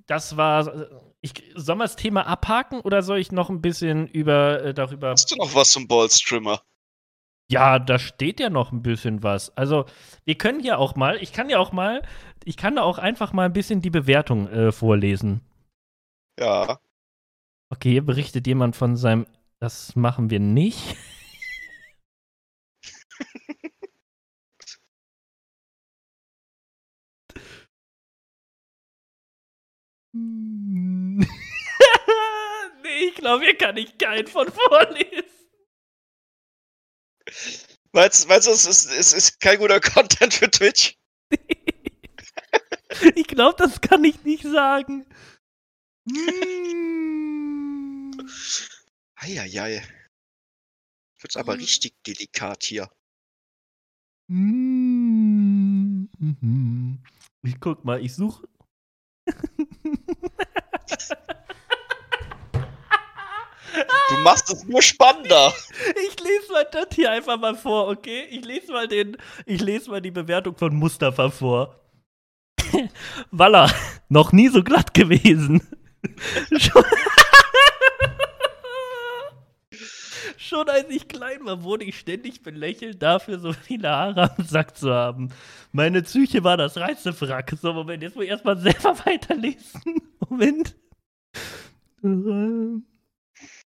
[0.07, 0.89] das war.
[1.21, 5.11] Ich, soll man das Thema abhaken oder soll ich noch ein bisschen über äh, darüber
[5.11, 6.61] hast du noch was zum Ballstrimmer?
[7.51, 9.57] Ja, da steht ja noch ein bisschen was.
[9.57, 9.85] Also,
[10.25, 12.03] wir können ja auch mal, ich kann ja auch mal,
[12.45, 15.41] ich kann da auch einfach mal ein bisschen die Bewertung äh, vorlesen.
[16.39, 16.79] Ja.
[17.71, 19.27] Okay, hier berichtet jemand von seinem,
[19.61, 20.97] das machen wir nicht.
[30.13, 31.27] nee,
[33.09, 35.34] ich glaube, hier kann ich keinen von vorlesen.
[37.95, 40.99] Meinst, meinst du, es ist, es ist kein guter Content für Twitch?
[43.17, 45.05] Ich glaube, das kann ich nicht sagen.
[46.09, 48.13] Hm.
[49.17, 49.83] Eieiei.
[51.21, 52.89] Wird's aber richtig delikat hier.
[54.31, 56.09] Hm.
[56.19, 57.03] Mhm.
[57.43, 58.47] Ich guck mal, ich suche.
[64.09, 65.53] Du machst es nur spannender.
[66.07, 68.25] Ich lese mal das hier einfach mal vor, okay?
[68.31, 71.81] Ich lese mal den, ich lese mal die Bewertung von Mustafa vor.
[73.31, 73.71] Walla,
[74.09, 75.67] noch nie so glatt gewesen.
[80.37, 84.77] Schon, als ich klein war, wurde ich ständig belächelt dafür, so viele Haare am Sack
[84.77, 85.31] zu haben.
[85.73, 87.55] Meine Psyche war das Reizefrack.
[87.61, 89.81] So, Moment, jetzt muss ich erstmal selber weiterlesen.
[90.29, 90.77] Moment.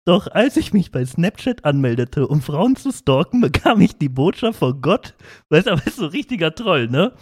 [0.06, 4.58] Doch als ich mich bei Snapchat anmeldete, um Frauen zu stalken, bekam ich die Botschaft
[4.58, 5.14] von Gott,
[5.48, 7.12] weißt du, aber ist so richtiger Troll, ne?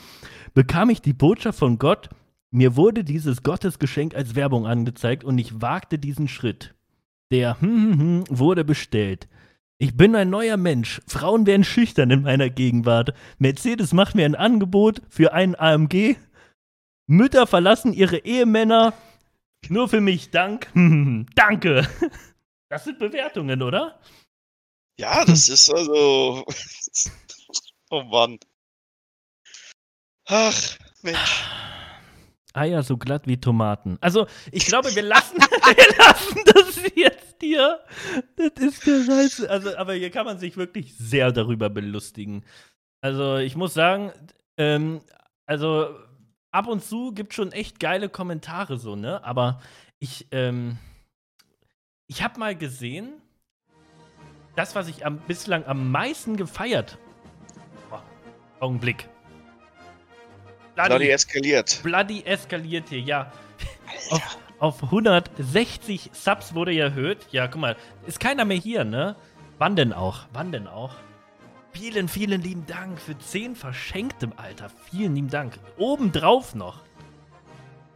[0.55, 2.11] Bekam ich die Botschaft von Gott,
[2.51, 6.75] mir wurde dieses Gottesgeschenk als Werbung angezeigt und ich wagte diesen Schritt.
[7.31, 9.29] Der hm, hm, hm wurde bestellt.
[9.79, 11.01] Ich bin ein neuer Mensch.
[11.07, 13.15] Frauen werden schüchtern in meiner Gegenwart.
[13.39, 16.17] Mercedes macht mir ein Angebot für einen AMG.
[17.07, 18.93] Mütter verlassen ihre Ehemänner.
[19.69, 20.69] Nur für mich, dank.
[21.35, 21.89] Danke.
[22.73, 24.01] Das sind Bewertungen, oder?
[24.99, 26.43] Ja, das ist also.
[27.91, 28.39] Oh Mann.
[30.27, 31.45] Ach, Mensch.
[32.55, 33.99] Eier so glatt wie Tomaten.
[34.01, 37.85] Also, ich glaube, wir lassen, wir lassen das jetzt hier.
[38.37, 39.51] Das ist der Scheiße.
[39.51, 42.43] Also, aber hier kann man sich wirklich sehr darüber belustigen.
[43.03, 44.11] Also, ich muss sagen,
[44.57, 45.03] ähm,
[45.45, 45.95] also
[46.51, 49.23] ab und zu gibt schon echt geile Kommentare so, ne?
[49.23, 49.61] Aber
[49.99, 50.79] ich, ähm,
[52.13, 53.23] ich habe mal gesehen,
[54.55, 56.99] das, was ich am, bislang am meisten gefeiert.
[57.91, 57.97] Oh,
[58.61, 59.09] Augenblick.
[60.75, 61.81] Bloody eskaliert.
[61.83, 63.33] Bloody eskaliert hier, ja.
[64.11, 67.27] Auf, auf 160 Subs wurde er erhöht.
[67.31, 69.17] Ja, guck mal, ist keiner mehr hier, ne?
[69.57, 70.27] Wann denn auch?
[70.35, 70.97] Wann denn auch?
[71.73, 74.71] Vielen, vielen lieben Dank für 10 verschenktem Alter.
[74.91, 75.59] Vielen lieben Dank.
[75.79, 76.81] Obendrauf noch.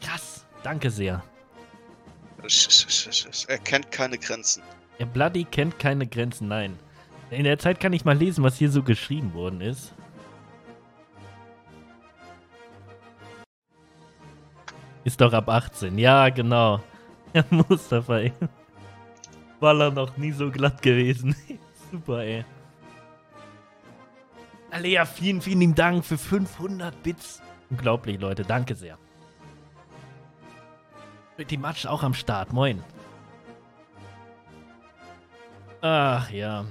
[0.01, 0.47] Krass.
[0.63, 1.23] Danke sehr.
[3.49, 4.63] Er kennt keine Grenzen.
[4.99, 6.79] Der Bloody kennt keine Grenzen, nein.
[7.31, 9.93] In der Zeit kann ich mal lesen, was hier so geschrieben worden ist.
[15.05, 15.99] Ist doch ab 18.
[15.99, 16.83] Ja, genau.
[17.33, 18.33] Ja, Mustafa, ey.
[19.61, 21.37] War er noch nie so glatt gewesen.
[21.93, 22.45] Super, ey.
[24.71, 27.41] Alea, vielen, vielen Dank für 500 Bits.
[27.71, 28.43] Unglaublich, Leute.
[28.43, 28.99] Danke sehr.
[31.45, 32.53] Die Matsch auch am Start.
[32.53, 32.83] Moin.
[35.83, 36.65] Ach ja.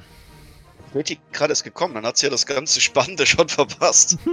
[0.92, 4.18] Betty gerade ist gekommen, dann hat sie ja das ganze Spannende schon verpasst.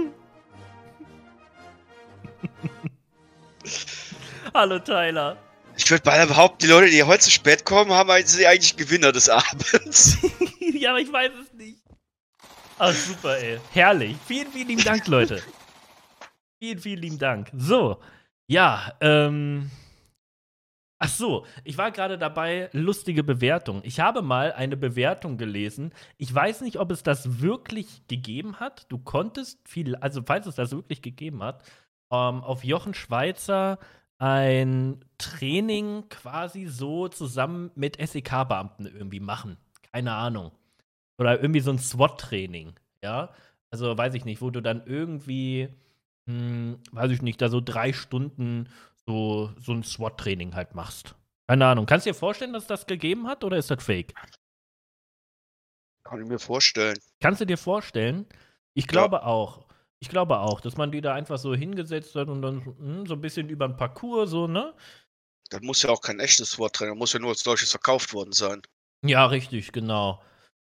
[4.53, 5.37] Hallo Tyler.
[5.75, 9.11] Ich würde beinahe behaupten, die Leute, die heute zu spät kommen, haben sind eigentlich Gewinner
[9.11, 10.17] des Abends.
[10.59, 11.79] ja, aber ich weiß es nicht.
[12.77, 13.59] Ach, super, ey.
[13.71, 14.15] Herrlich.
[14.27, 15.41] Vielen, vielen lieben Dank, Leute.
[16.59, 17.49] vielen, vielen lieben Dank.
[17.55, 17.99] So,
[18.47, 19.71] ja, ähm.
[21.05, 23.81] Ach so, ich war gerade dabei, lustige Bewertung.
[23.83, 25.91] Ich habe mal eine Bewertung gelesen.
[26.17, 28.85] Ich weiß nicht, ob es das wirklich gegeben hat.
[28.89, 31.61] Du konntest viel, also falls es das wirklich gegeben hat,
[32.09, 33.79] ähm, auf Jochen Schweizer
[34.17, 39.57] ein Training quasi so zusammen mit SEK-Beamten irgendwie machen.
[39.91, 40.53] Keine Ahnung.
[41.17, 43.33] Oder irgendwie so ein SWAT-Training, ja.
[43.71, 45.67] Also weiß ich nicht, wo du dann irgendwie,
[46.29, 48.69] hm, weiß ich nicht, da so drei Stunden
[49.07, 51.15] so, so ein SWAT-Training halt machst.
[51.47, 51.85] Keine Ahnung.
[51.85, 54.13] Kannst du dir vorstellen, dass das gegeben hat oder ist das fake?
[56.03, 56.97] Kann ich mir vorstellen.
[57.21, 58.25] Kannst du dir vorstellen?
[58.73, 59.23] Ich glaube ja.
[59.23, 59.67] auch.
[59.99, 63.13] Ich glaube auch, dass man die da einfach so hingesetzt hat und dann hm, so
[63.13, 64.73] ein bisschen über den Parcours so, ne?
[65.49, 68.61] Das muss ja auch kein echtes Vortrainer, muss ja nur als solches verkauft worden sein.
[69.05, 70.21] Ja, richtig, genau.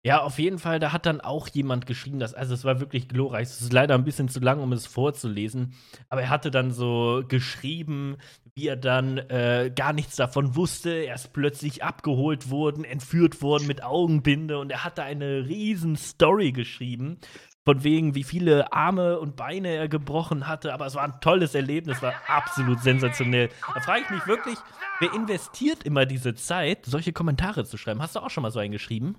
[0.04, 3.08] Ja, auf jeden Fall, da hat dann auch jemand geschrieben, dass, also es war wirklich
[3.08, 3.42] glorreich.
[3.48, 5.74] Es ist leider ein bisschen zu lang, um es vorzulesen.
[6.08, 8.16] Aber er hatte dann so geschrieben,
[8.56, 10.90] wie er dann äh, gar nichts davon wusste.
[10.90, 16.50] Er ist plötzlich abgeholt worden, entführt worden mit Augenbinde und er hatte eine riesen Story
[16.50, 17.18] geschrieben.
[17.64, 20.74] Von wegen, wie viele Arme und Beine er gebrochen hatte.
[20.74, 23.50] Aber es war ein tolles Erlebnis, war absolut sensationell.
[23.72, 24.58] Da frage ich mich wirklich,
[24.98, 28.02] wer investiert immer diese Zeit, solche Kommentare zu schreiben?
[28.02, 29.14] Hast du auch schon mal so einen geschrieben?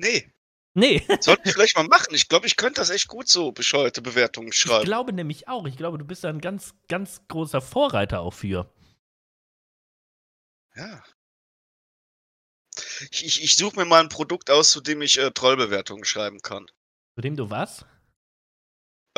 [0.00, 0.32] Nee.
[0.72, 1.04] Nee.
[1.20, 2.14] Sollte ich vielleicht mal machen.
[2.14, 4.80] Ich glaube, ich könnte das echt gut so bescheuerte Bewertungen schreiben.
[4.80, 5.66] Ich glaube nämlich auch.
[5.66, 8.72] Ich glaube, du bist da ein ganz, ganz großer Vorreiter auch für.
[10.74, 11.02] Ja.
[13.10, 16.40] Ich, ich, ich suche mir mal ein Produkt aus, zu dem ich äh, Trollbewertungen schreiben
[16.40, 16.66] kann.
[17.16, 17.84] Zu dem du was?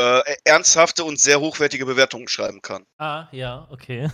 [0.01, 2.87] Äh, e, ernsthafte und sehr hochwertige Bewertungen schreiben kann.
[2.99, 4.11] Ah, ja, okay.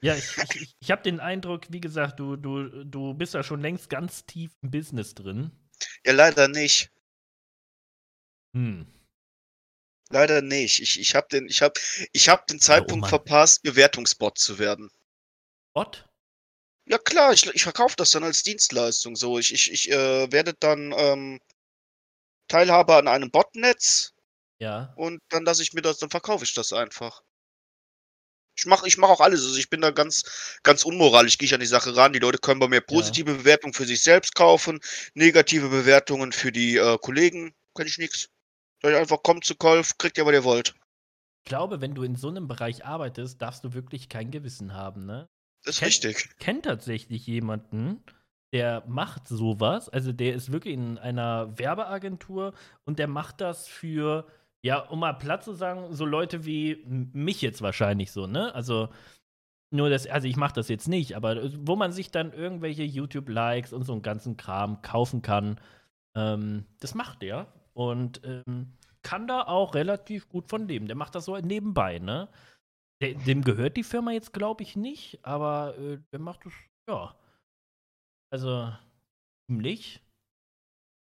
[0.00, 3.60] Ja, ich, ich, ich habe den Eindruck, wie gesagt, du, du, du bist ja schon
[3.60, 5.50] längst ganz tief im Business drin.
[6.06, 6.90] Ja, leider nicht.
[8.54, 8.86] Hm.
[10.10, 10.80] Leider nicht.
[10.80, 11.78] Ich, ich habe den, ich hab,
[12.12, 14.90] ich hab den Zeitpunkt oh verpasst, Bewertungsbot zu werden.
[15.74, 16.08] Bot?
[16.86, 19.16] Ja klar, ich, ich verkaufe das dann als Dienstleistung.
[19.16, 21.40] So, ich, ich, ich äh, werde dann ähm,
[22.48, 24.14] Teilhaber an einem Botnetz.
[24.58, 24.94] Ja.
[24.96, 27.22] Und dann lasse ich mir das, dann verkaufe ich das einfach.
[28.58, 29.44] Ich mache ich mach auch alles.
[29.44, 32.12] Also ich bin da ganz, ganz unmoralisch, gehe ich an die Sache ran.
[32.12, 33.36] Die Leute können bei mir positive ja.
[33.36, 34.80] Bewertungen für sich selbst kaufen,
[35.14, 37.54] negative Bewertungen für die äh, Kollegen.
[37.74, 38.28] Kann ich nichts.
[38.82, 40.74] Soll ich einfach kommt zu Kolf, kriegt ihr, was ihr wollt.
[41.44, 45.06] Ich glaube, wenn du in so einem Bereich arbeitest, darfst du wirklich kein Gewissen haben,
[45.06, 45.28] ne?
[45.64, 46.36] Das ist Ken richtig.
[46.38, 48.02] Kennt tatsächlich jemanden,
[48.52, 49.88] der macht sowas.
[49.88, 54.26] Also der ist wirklich in einer Werbeagentur und der macht das für
[54.62, 58.54] ja, um mal platt zu sagen, so Leute wie mich jetzt wahrscheinlich so, ne?
[58.54, 58.88] Also,
[59.70, 62.82] nur das, also ich mache das jetzt nicht, aber äh, wo man sich dann irgendwelche
[62.84, 65.60] YouTube-Likes und so einen ganzen Kram kaufen kann,
[66.16, 67.46] ähm, das macht der.
[67.74, 70.86] Und ähm, kann da auch relativ gut von leben.
[70.86, 72.28] Der macht das so nebenbei, ne?
[73.00, 76.52] Dem gehört die Firma jetzt, glaube ich, nicht, aber äh, der macht das,
[76.88, 77.14] ja.
[78.30, 78.72] Also,
[79.46, 80.02] ziemlich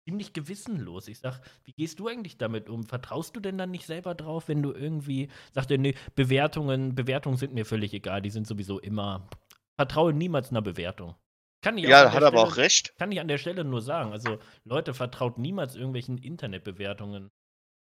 [0.10, 1.08] ziemlich gewissenlos.
[1.08, 2.84] Ich sag, wie gehst du eigentlich damit um?
[2.84, 7.54] Vertraust du denn dann nicht selber drauf, wenn du irgendwie sagst, nee, Bewertungen, Bewertungen sind
[7.54, 9.30] mir völlig egal, die sind sowieso immer.
[9.78, 11.14] Vertraue niemals einer Bewertung.
[11.62, 12.98] Kann ich ja, hat Stelle, aber auch recht.
[12.98, 14.12] Kann ich an der Stelle nur sagen.
[14.12, 17.30] Also, Leute, vertraut niemals irgendwelchen Internetbewertungen.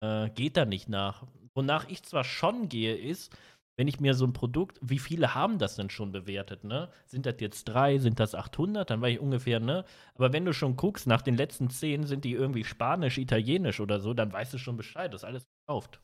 [0.03, 1.23] Äh, geht da nicht nach.
[1.53, 3.33] Wonach ich zwar schon gehe, ist,
[3.81, 6.91] wenn ich mir so ein Produkt, wie viele haben das denn schon bewertet, ne?
[7.07, 8.87] Sind das jetzt drei, sind das 800?
[8.87, 9.85] Dann war ich ungefähr, ne?
[10.13, 13.99] Aber wenn du schon guckst, nach den letzten zehn sind die irgendwie Spanisch, Italienisch oder
[13.99, 15.99] so, dann weißt du schon Bescheid, das ist alles gekauft.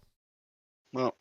[0.92, 1.14] Ja.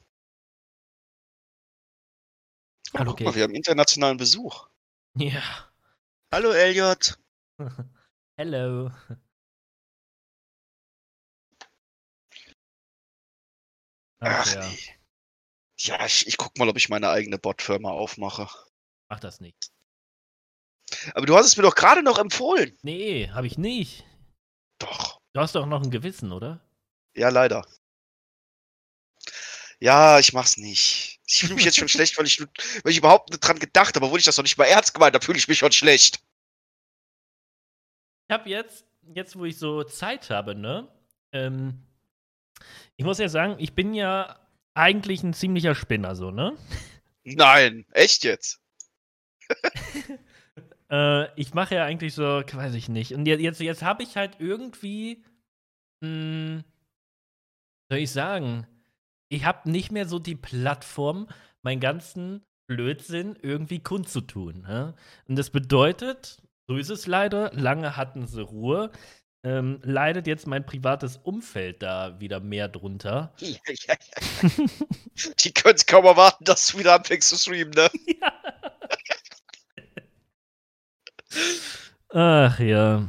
[2.94, 3.36] Oh, Hallo, guck mal, Kate.
[3.36, 4.70] wir haben internationalen Besuch.
[5.18, 5.42] Ja.
[6.32, 7.18] Hallo Elliot.
[8.38, 8.90] Hello.
[14.20, 14.95] Ach, Ach ja, nee.
[15.78, 18.48] Ja, ich, ich guck mal, ob ich meine eigene Bot-Firma aufmache.
[19.08, 19.70] mach das nicht.
[21.14, 22.76] Aber du hast es mir doch gerade noch empfohlen.
[22.82, 24.04] Nee, hab ich nicht.
[24.78, 25.20] Doch.
[25.32, 26.60] Du hast doch noch ein Gewissen, oder?
[27.14, 27.66] Ja, leider.
[29.78, 31.20] Ja, ich mach's nicht.
[31.26, 34.06] Ich fühle mich jetzt schon schlecht, weil ich, weil ich überhaupt nicht dran gedacht habe,
[34.06, 36.20] obwohl ich das noch nicht mal ernst gemeint habe, fühle ich mich schon schlecht.
[38.28, 40.88] Ich hab jetzt, jetzt wo ich so Zeit habe, ne?
[41.32, 41.86] Ähm,
[42.96, 44.45] ich muss ja sagen, ich bin ja
[44.76, 46.56] eigentlich ein ziemlicher Spinner, so, ne?
[47.24, 48.60] Nein, echt jetzt?
[50.88, 53.12] Äh, ich mache ja eigentlich so, weiß ich nicht.
[53.12, 55.24] Und jetzt, jetzt, habe ich halt irgendwie,
[56.00, 56.62] mh,
[57.90, 58.68] soll ich sagen,
[59.28, 61.28] ich habe nicht mehr so die Plattform,
[61.62, 64.60] meinen ganzen Blödsinn irgendwie kundzutun.
[64.60, 64.94] Ne?
[65.26, 68.90] Und das bedeutet, so ist es leider, lange hatten sie Ruhe.
[69.44, 73.35] Ähm, leidet jetzt mein privates Umfeld da wieder mehr drunter.
[73.40, 74.66] Ja, ja, ja.
[75.44, 77.88] Die können es kaum erwarten, dass du wieder anfängst zu streamen, ne?
[78.20, 78.33] ja.
[82.11, 83.07] Ach ja.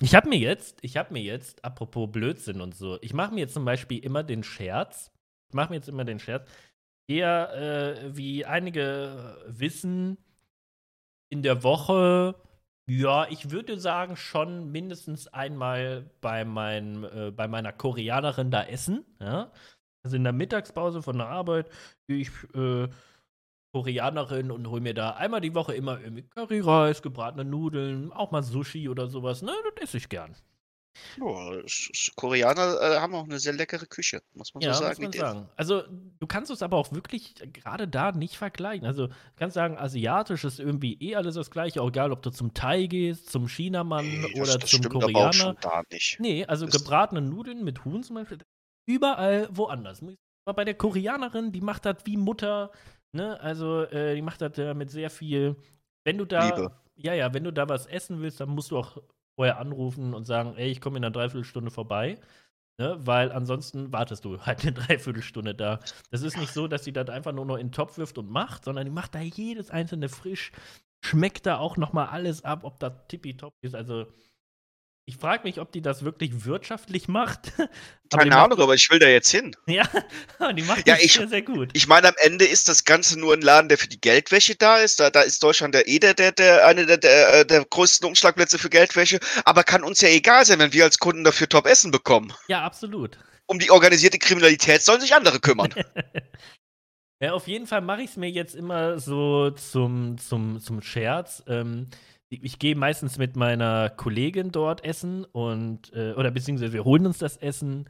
[0.00, 3.40] Ich habe mir jetzt, ich habe mir jetzt, apropos Blödsinn und so, ich mache mir
[3.40, 5.10] jetzt zum Beispiel immer den Scherz,
[5.48, 6.48] ich mache mir jetzt immer den Scherz,
[7.06, 10.18] eher äh, wie einige wissen,
[11.30, 12.34] in der Woche,
[12.86, 19.04] ja, ich würde sagen, schon mindestens einmal bei, mein, äh, bei meiner Koreanerin da essen.
[19.20, 19.50] Ja?
[20.02, 21.70] Also in der Mittagspause von der Arbeit
[22.06, 22.88] gehe ich äh,
[23.72, 28.42] Koreanerin und hol mir da einmal die Woche immer irgendwie Curryreis, gebratene Nudeln, auch mal
[28.42, 29.42] Sushi oder sowas.
[29.42, 30.36] Ne, das esse ich gern.
[31.64, 35.02] S- Koreaner äh, haben auch eine sehr leckere Küche, muss man Ja, so muss sagen.
[35.02, 35.48] man Die- sagen.
[35.56, 35.82] Also,
[36.18, 38.86] du kannst es aber auch wirklich gerade da nicht vergleichen.
[38.86, 42.30] Also, du kannst sagen, asiatisch ist irgendwie eh alles das Gleiche, auch egal, ob du
[42.30, 45.32] zum Thai gehst, zum Chinamann Nee, oder das zum stimmt aber auch Koreaner.
[45.32, 46.18] schon da nicht.
[46.20, 48.38] Nee, also Das- gebratene Nudeln mit Huhn zum Beispiel,
[48.88, 50.02] überall woanders.
[50.46, 52.70] Aber bei der Koreanerin, die macht das wie Mutter,
[53.12, 53.40] ne?
[53.40, 55.56] Also, äh, die macht das äh, mit sehr viel.
[56.04, 56.46] Wenn du da.
[56.48, 56.76] Liebe.
[56.96, 58.98] Ja, ja, wenn du da was essen willst, dann musst du auch
[59.36, 62.18] vorher anrufen und sagen, ey, ich komme in einer Dreiviertelstunde vorbei.
[62.78, 62.96] Ne?
[63.00, 65.80] Weil ansonsten wartest du halt eine Dreiviertelstunde da.
[66.10, 68.30] Das ist nicht so, dass sie das einfach nur noch in den Topf wirft und
[68.30, 70.52] macht, sondern die macht da jedes einzelne frisch.
[71.04, 73.74] Schmeckt da auch noch mal alles ab, ob das tippitopp ist.
[73.74, 74.06] Also,
[75.06, 77.52] ich frage mich, ob die das wirklich wirtschaftlich macht.
[78.10, 79.54] Keine macht- Ahnung, aber ich will da jetzt hin.
[79.66, 79.86] Ja,
[80.56, 81.70] die macht Ja, das ich- sehr, sehr gut.
[81.74, 84.78] Ich meine, am Ende ist das Ganze nur ein Laden, der für die Geldwäsche da
[84.78, 85.00] ist.
[85.00, 88.06] Da, da ist Deutschland der eh der, der, der, eine der, der, äh, der größten
[88.08, 89.20] Umschlagplätze für Geldwäsche.
[89.44, 92.32] Aber kann uns ja egal sein, wenn wir als Kunden dafür Top-Essen bekommen.
[92.48, 93.18] Ja, absolut.
[93.46, 95.74] Um die organisierte Kriminalität sollen sich andere kümmern.
[97.20, 101.42] Ja, auf jeden Fall mache ich es mir jetzt immer so zum, zum, zum Scherz.
[101.46, 101.88] Ähm,
[102.42, 107.18] ich gehe meistens mit meiner Kollegin dort essen und, äh, oder beziehungsweise wir holen uns
[107.18, 107.88] das Essen.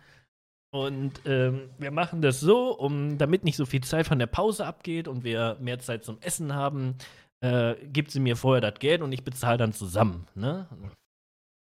[0.73, 4.67] Und ähm, wir machen das so, um, damit nicht so viel Zeit von der Pause
[4.67, 6.97] abgeht und wir mehr Zeit zum Essen haben,
[7.41, 10.27] äh, gibt sie mir vorher das Geld und ich bezahle dann zusammen.
[10.35, 10.67] Ne?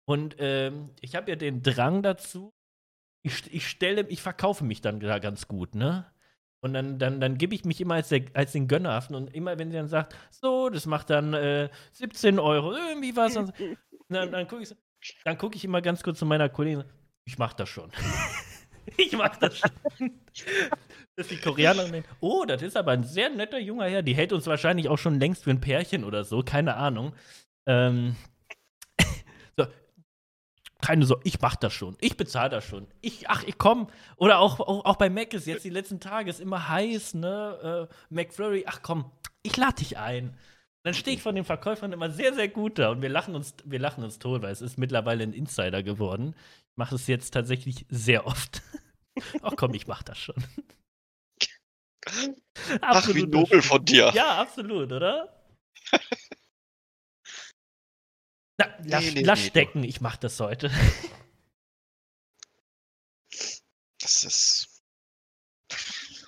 [0.06, 2.52] Und ähm, ich habe ja den Drang dazu,
[3.26, 6.06] ich, ich stelle, ich verkaufe mich dann da ganz gut, ne?
[6.64, 9.18] Und dann, dann, dann gebe ich mich immer als, der, als den Gönnerhaften.
[9.18, 13.36] Und immer, wenn sie dann sagt, so, das macht dann äh, 17 Euro, irgendwie was.
[13.36, 13.54] Und
[14.08, 14.74] dann, dann gucke ich,
[15.38, 16.86] guck ich immer ganz kurz zu meiner Kollegin,
[17.26, 17.92] ich mach das schon.
[18.98, 19.72] ich mach das schon.
[21.18, 24.02] Dass die Koreanerin denkt, oh, das ist aber ein sehr netter junger Herr.
[24.02, 27.14] Die hält uns wahrscheinlich auch schon längst für ein Pärchen oder so, keine Ahnung.
[27.68, 28.16] Ähm,
[30.84, 31.96] keine so, ich mach das schon.
[32.02, 32.88] Ich bezahle das schon.
[33.00, 33.88] Ich, ach, ich komm.
[34.18, 37.88] Oder auch, auch, auch bei Mac ist jetzt die letzten Tage ist immer heiß, ne?
[37.90, 39.10] Äh, McFlurry, ach komm,
[39.44, 40.38] ich lade dich ein.
[40.86, 43.56] Dann stehe ich von den Verkäufern immer sehr, sehr gut da und wir lachen uns,
[43.64, 46.36] wir lachen uns tot, weil es ist mittlerweile ein Insider geworden.
[46.72, 48.62] Ich mache es jetzt tatsächlich sehr oft.
[49.42, 50.36] ach komm, ich mach das schon.
[52.06, 54.12] Ach, wie Absolut nobel von dir.
[54.14, 55.46] Ja, absolut, oder?
[58.58, 59.50] Na, lass, Nee, nee, lass nee, du.
[59.50, 60.70] stecken, ich mach das heute.
[64.02, 64.68] Das ist.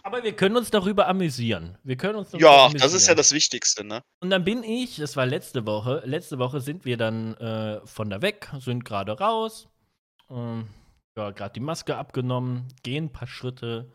[0.04, 1.78] Aber wir können uns darüber amüsieren.
[1.84, 2.82] Wir können uns Ja, amüsieren.
[2.82, 4.02] das ist ja das Wichtigste, ne?
[4.22, 8.10] Und dann bin ich, das war letzte Woche, letzte Woche sind wir dann äh, von
[8.10, 9.68] da weg, sind gerade raus,
[10.30, 10.68] ähm,
[11.18, 13.92] ja, gerade die Maske abgenommen, gehen ein paar Schritte.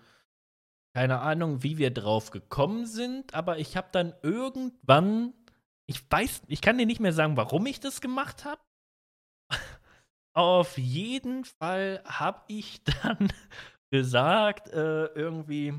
[0.94, 5.32] Keine Ahnung, wie wir drauf gekommen sind, aber ich habe dann irgendwann,
[5.90, 8.60] ich weiß, ich kann dir nicht mehr sagen, warum ich das gemacht habe.
[10.32, 13.32] Auf jeden Fall habe ich dann
[13.90, 15.74] gesagt, äh, irgendwie,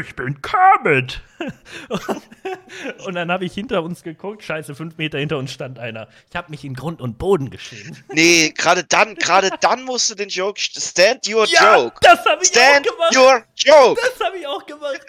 [0.00, 1.20] ich bin Kermit.
[3.04, 6.06] und dann habe ich hinter uns geguckt, scheiße, fünf Meter hinter uns stand einer.
[6.28, 8.04] Ich habe mich in Grund und Boden geschämt.
[8.12, 11.98] Nee, gerade dann, gerade dann musst du den Joke, stand your ja, joke.
[12.02, 13.16] das habe ich Stand auch gemacht.
[13.16, 14.00] your joke.
[14.00, 15.04] Das habe ich auch gemacht.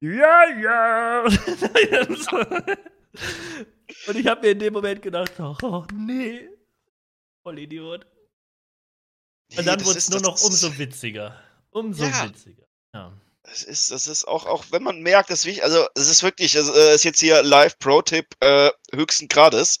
[0.00, 1.24] Ja, ja.
[4.06, 6.48] und ich habe mir in dem Moment gedacht, oh nee,
[7.42, 8.04] voll Idiot.
[8.04, 11.40] Und Nee, dann wurde es nur noch umso witziger.
[11.70, 12.24] Umso Ja.
[12.24, 12.66] witziger.
[12.94, 13.12] Ja.
[13.42, 16.54] Das ist, das ist auch, auch wenn man merkt, dass wichtig, also es ist wirklich,
[16.54, 19.80] es äh, ist jetzt hier Live-Pro-Tipp äh, höchsten Grades.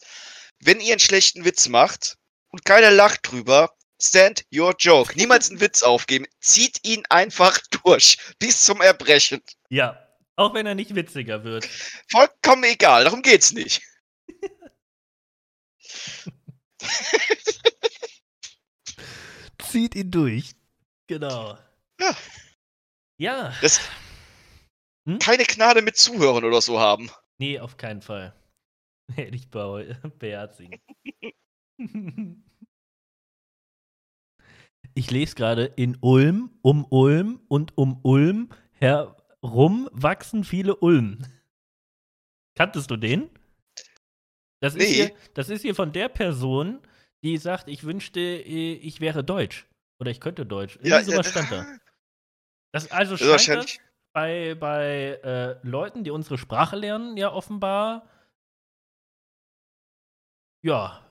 [0.60, 2.16] Wenn ihr einen schlechten Witz macht
[2.48, 5.14] und keiner lacht drüber, stand your joke.
[5.16, 6.26] Niemals einen Witz aufgeben.
[6.40, 8.18] Zieht ihn einfach durch.
[8.38, 9.40] Bis zum Erbrechen.
[9.68, 10.04] ja,
[10.36, 11.66] auch wenn er nicht witziger wird.
[12.10, 13.82] Vollkommen egal, darum geht's nicht.
[19.62, 20.52] Zieht ihn durch.
[21.06, 21.56] Genau.
[22.00, 22.16] Ja.
[23.18, 23.54] Ja.
[23.60, 23.80] Das,
[25.06, 25.18] Hm?
[25.18, 27.10] Keine Gnade mit Zuhören oder so haben.
[27.38, 28.34] Nee, auf keinen Fall.
[29.14, 30.80] Hätte ich bei beherzigen.
[34.94, 38.50] Ich lese gerade, in Ulm, um Ulm und um Ulm
[39.44, 41.26] herum wachsen viele Ulmen.
[42.56, 43.30] Kanntest du den?
[44.62, 44.94] Das, ist Nee.
[44.94, 46.80] hier, das ist hier von der Person,
[47.24, 49.66] die sagt, ich wünschte, äh, ich wäre Deutsch.
[50.00, 50.76] Oder ich könnte Deutsch.
[50.82, 51.66] Irgendwie sowas stand da.
[52.72, 53.80] Das, also ist scheint das wahrscheinlich-
[54.12, 58.08] bei, bei äh, Leuten, die unsere Sprache lernen, ja offenbar
[60.62, 61.06] ja,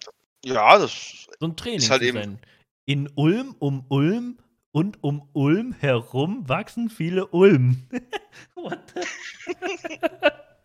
[0.46, 2.40] Ja, das so ein Training Ist halt zu eben- sein.
[2.86, 4.38] In Ulm, um Ulm
[4.72, 7.88] und um Ulm herum wachsen viele Ulm.
[8.56, 9.02] What the?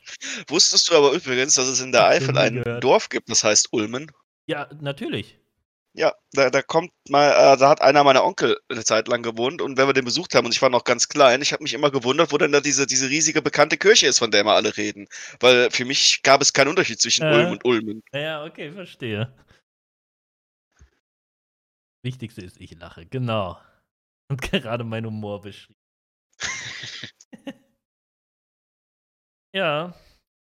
[0.48, 2.84] wusstest du aber übrigens, dass es in der Eifel ein gehört.
[2.84, 4.10] Dorf gibt, das heißt Ulmen.
[4.46, 5.38] Ja, natürlich.
[5.96, 9.62] Ja, da, da kommt mal, äh, da hat einer meiner Onkel eine Zeit lang gewohnt
[9.62, 11.72] und wenn wir den besucht haben und ich war noch ganz klein, ich habe mich
[11.72, 14.76] immer gewundert, wo denn da diese, diese riesige bekannte Kirche ist, von der immer alle
[14.76, 15.06] reden.
[15.38, 17.34] Weil für mich gab es keinen Unterschied zwischen Äh.
[17.34, 18.02] Ulm und Ulmen.
[18.12, 19.32] Ja, okay, verstehe.
[22.02, 23.56] Wichtigste ist, ich lache, genau.
[24.28, 25.78] Und gerade mein Humor beschrieben.
[29.52, 29.94] ja.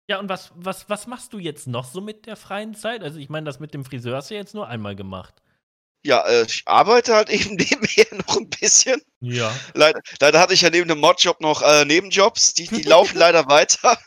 [0.09, 3.03] Ja, und was, was, was machst du jetzt noch so mit der freien Zeit?
[3.03, 5.41] Also, ich meine, das mit dem Friseur hast du jetzt nur einmal gemacht.
[6.03, 9.01] Ja, äh, ich arbeite halt eben nebenher noch ein bisschen.
[9.21, 9.55] Ja.
[9.75, 13.47] Leider, leider hatte ich ja neben dem Modjob noch äh, Nebenjobs, die, die laufen leider
[13.49, 13.99] weiter.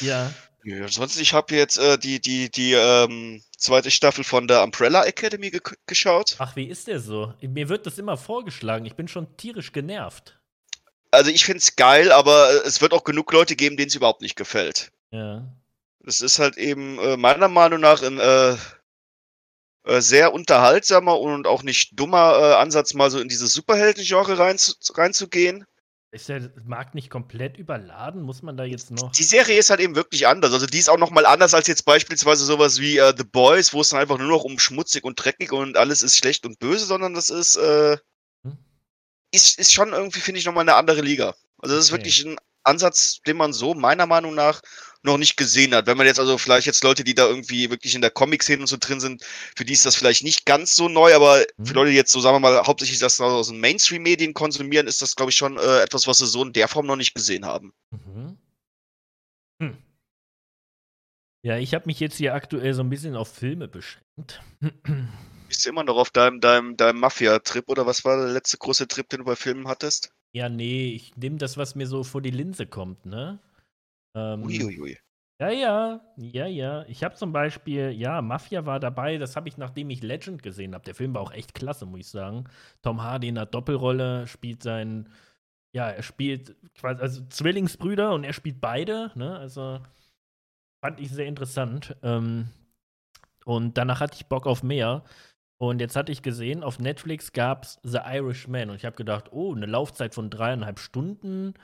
[0.00, 0.32] Ja.
[0.68, 5.04] Ja, ansonsten, ich habe jetzt äh, die, die, die ähm, zweite Staffel von der Umbrella
[5.06, 6.36] Academy ge geschaut.
[6.38, 7.32] Ach, wie ist der so?
[7.40, 8.84] Mir wird das immer vorgeschlagen.
[8.84, 10.38] Ich bin schon tierisch genervt.
[11.10, 14.20] Also ich find's geil, aber äh, es wird auch genug Leute geben, denen es überhaupt
[14.20, 14.92] nicht gefällt.
[15.10, 15.50] Ja.
[16.04, 18.56] Es ist halt eben äh, meiner Meinung nach ein äh,
[19.84, 24.58] äh, sehr unterhaltsamer und auch nicht dummer äh, Ansatz, mal so in dieses Superhelden-Genre rein
[24.94, 25.64] reinzugehen.
[26.10, 28.22] Ist der Markt nicht komplett überladen?
[28.22, 29.12] Muss man da jetzt noch.
[29.12, 30.52] Die Serie ist halt eben wirklich anders.
[30.54, 33.82] Also die ist auch nochmal anders als jetzt beispielsweise sowas wie äh, The Boys, wo
[33.82, 36.86] es dann einfach nur noch um schmutzig und dreckig und alles ist schlecht und böse,
[36.86, 37.98] sondern das ist, äh,
[38.42, 38.56] Hm?
[39.32, 41.34] ist, ist schon irgendwie, finde ich, nochmal eine andere Liga.
[41.58, 41.98] Also das ist Okay.
[41.98, 44.62] wirklich ein Ansatz, den man so meiner Meinung nach
[45.02, 45.86] noch nicht gesehen hat.
[45.86, 48.66] Wenn man jetzt also vielleicht jetzt Leute, die da irgendwie wirklich in der Comic-Szene und
[48.66, 49.22] so drin sind,
[49.56, 51.66] für die ist das vielleicht nicht ganz so neu, aber Hm.
[51.66, 55.02] für Leute, die jetzt so, sagen wir mal, hauptsächlich das aus den Mainstream-Medien konsumieren, ist
[55.02, 57.44] das, glaube ich, schon äh, etwas, was sie so in der Form noch nicht gesehen
[57.46, 57.72] haben.
[57.90, 58.38] Mhm.
[59.62, 59.76] Hm.
[61.44, 64.42] Ja, ich habe mich jetzt hier aktuell so ein bisschen auf Filme beschränkt.
[65.48, 68.86] Bist du immer noch auf deinem, deinem, deinem Mafia-Trip oder was war der letzte große
[68.88, 70.12] Trip, den du bei Filmen hattest?
[70.32, 73.38] ja, nee, ich nehme das, was mir so vor die Linse kommt, ne?
[74.14, 74.98] Ähm, Uiuiui.
[75.40, 76.84] Ja, ja, ja, ja.
[76.88, 80.74] Ich habe zum Beispiel, ja, Mafia war dabei, das habe ich, nachdem ich Legend gesehen
[80.74, 80.84] habe.
[80.84, 82.44] Der Film war auch echt klasse, muss ich sagen.
[82.82, 85.10] Tom Hardy in der Doppelrolle spielt seinen,
[85.72, 89.38] ja, er spielt quasi, also Zwillingsbrüder und er spielt beide, ne?
[89.38, 89.80] Also
[90.80, 91.96] fand ich sehr interessant.
[92.02, 92.48] Ähm,
[93.44, 95.04] und danach hatte ich Bock auf mehr.
[95.58, 98.70] Und jetzt hatte ich gesehen, auf Netflix gab es The Irishman.
[98.70, 101.54] Und ich habe gedacht, oh, eine Laufzeit von dreieinhalb Stunden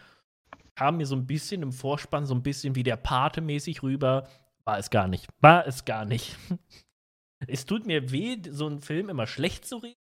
[0.77, 4.29] kam mir so ein bisschen im Vorspann so ein bisschen wie der Pate mäßig rüber.
[4.65, 5.29] War es gar nicht.
[5.41, 6.37] War es gar nicht.
[7.47, 9.99] es tut mir weh, so einen Film immer schlecht zu reden.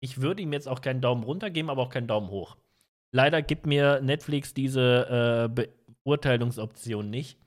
[0.00, 2.56] Ich würde ihm jetzt auch keinen Daumen runter geben, aber auch keinen Daumen hoch.
[3.12, 5.66] Leider gibt mir Netflix diese äh,
[6.04, 7.38] Beurteilungsoption nicht.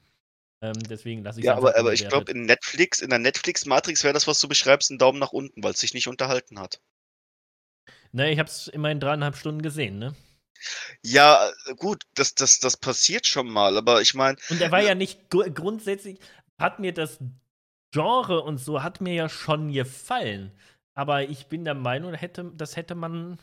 [0.64, 4.14] Ähm, deswegen lasse ich Ja, aber, aber ich glaube, in Netflix, in der Netflix-Matrix wäre
[4.14, 6.82] das, was du beschreibst, ein Daumen nach unten, weil es sich nicht unterhalten hat.
[8.12, 10.14] Ne, ich habe es immerhin dreieinhalb Stunden gesehen, ne?
[11.04, 14.96] Ja, gut, das, das, das passiert schon mal, aber ich meine, Und er war ja
[14.96, 16.20] nicht gru- grundsätzlich,
[16.60, 17.20] hat mir das
[17.92, 20.52] Genre und so, hat mir ja schon gefallen.
[20.94, 23.38] Aber ich bin der Meinung, hätte, das hätte man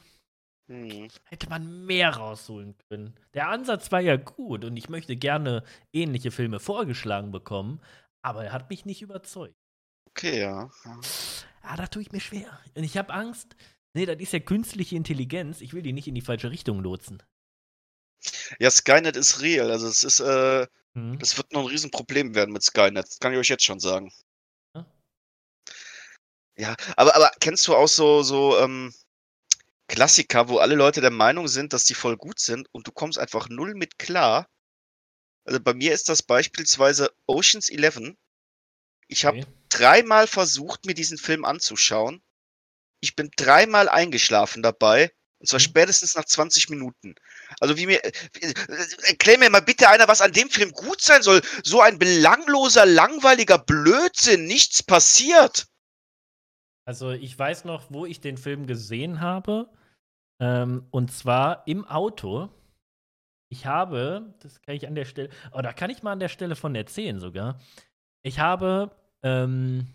[0.70, 1.08] Hm.
[1.24, 3.14] Hätte man mehr rausholen können.
[3.32, 5.64] Der Ansatz war ja gut und ich möchte gerne
[5.94, 7.80] ähnliche Filme vorgeschlagen bekommen,
[8.22, 9.54] aber er hat mich nicht überzeugt.
[10.10, 10.68] Okay, ja.
[10.84, 11.00] ja.
[11.62, 12.58] Ah, da tue ich mir schwer.
[12.74, 13.56] Und ich habe Angst,
[13.94, 17.22] nee, das ist ja künstliche Intelligenz, ich will die nicht in die falsche Richtung lotsen.
[18.58, 19.70] Ja, Skynet ist real.
[19.70, 21.18] Also es ist, äh, Mhm.
[21.18, 23.06] das wird noch ein Riesenproblem werden mit Skynet.
[23.06, 24.12] Das kann ich euch jetzt schon sagen.
[24.74, 24.86] Ja.
[26.56, 28.92] Ja, aber, aber kennst du auch so, so ähm,
[29.86, 33.18] Klassiker, wo alle Leute der Meinung sind, dass die voll gut sind und du kommst
[33.18, 34.48] einfach null mit klar?
[35.44, 38.16] Also bei mir ist das beispielsweise Oceans 11.
[39.06, 39.46] Ich habe Okay.
[39.70, 42.22] dreimal versucht, mir diesen Film anzuschauen.
[43.00, 45.12] Ich bin dreimal eingeschlafen dabei.
[45.40, 45.64] Und zwar Mhm.
[45.64, 47.14] spätestens nach 20 Minuten.
[47.60, 48.00] Also wie mir,
[48.32, 48.52] wie,
[49.06, 51.42] erklär mir mal bitte einer, was an dem Film gut sein soll.
[51.62, 54.46] So ein belangloser, langweiliger Blödsinn.
[54.46, 55.68] Nichts passiert.
[56.84, 59.68] Also ich weiß noch, wo ich den Film gesehen habe.
[60.40, 62.48] Ähm, und zwar im Auto.
[63.50, 66.28] Ich habe, das kann ich an der Stelle, oh, da kann ich mal an der
[66.28, 67.60] Stelle von erzählen sogar.
[68.22, 68.90] Ich habe,
[69.22, 69.86] ähm,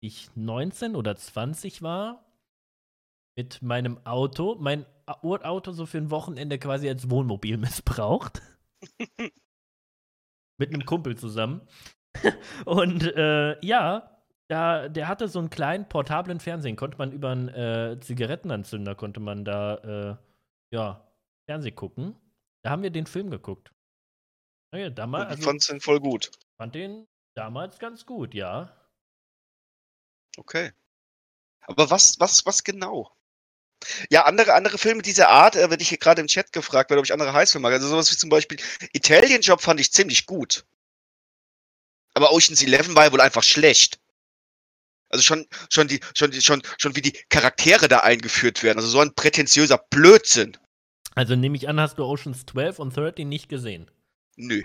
[0.00, 2.27] ich 19 oder 20 war,
[3.38, 8.42] mit meinem Auto, mein A- Urauto so für ein Wochenende quasi als Wohnmobil missbraucht.
[10.58, 11.66] mit einem Kumpel zusammen.
[12.66, 17.48] Und äh, ja, da, der hatte so einen kleinen portablen Fernsehen, konnte man über einen
[17.48, 20.16] äh, Zigarettenanzünder, konnte man da, äh,
[20.74, 21.08] ja,
[21.48, 22.16] Fernseh gucken.
[22.64, 23.72] Da haben wir den Film geguckt.
[24.72, 26.32] Damals, ich also, fand's den voll gut.
[26.56, 28.76] fand den damals ganz gut, ja.
[30.36, 30.72] Okay.
[31.60, 33.16] Aber was, was, was genau?
[34.10, 36.98] Ja, andere, andere Filme dieser Art, äh, werde ich hier gerade im Chat gefragt, werde,
[36.98, 37.72] ob ich andere Heißfilme mag.
[37.72, 38.58] Also sowas wie zum Beispiel
[38.92, 40.64] Italian Job fand ich ziemlich gut.
[42.14, 44.00] Aber Ocean's Eleven war ja wohl einfach schlecht.
[45.10, 48.78] Also schon, schon die, schon die, schon, schon wie die Charaktere da eingeführt werden.
[48.78, 50.56] Also so ein prätentiöser Blödsinn.
[51.14, 53.90] Also nehme ich an, hast du Oceans 12 und 13 nicht gesehen.
[54.36, 54.64] Nö.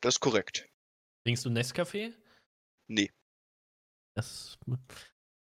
[0.00, 0.68] Das ist korrekt.
[1.24, 2.12] Trinkst du Nescafé?
[2.88, 3.10] Nee.
[4.14, 4.58] Das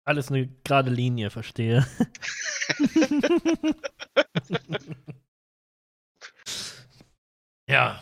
[0.06, 1.86] alles eine gerade Linie, verstehe.
[7.68, 8.02] ja.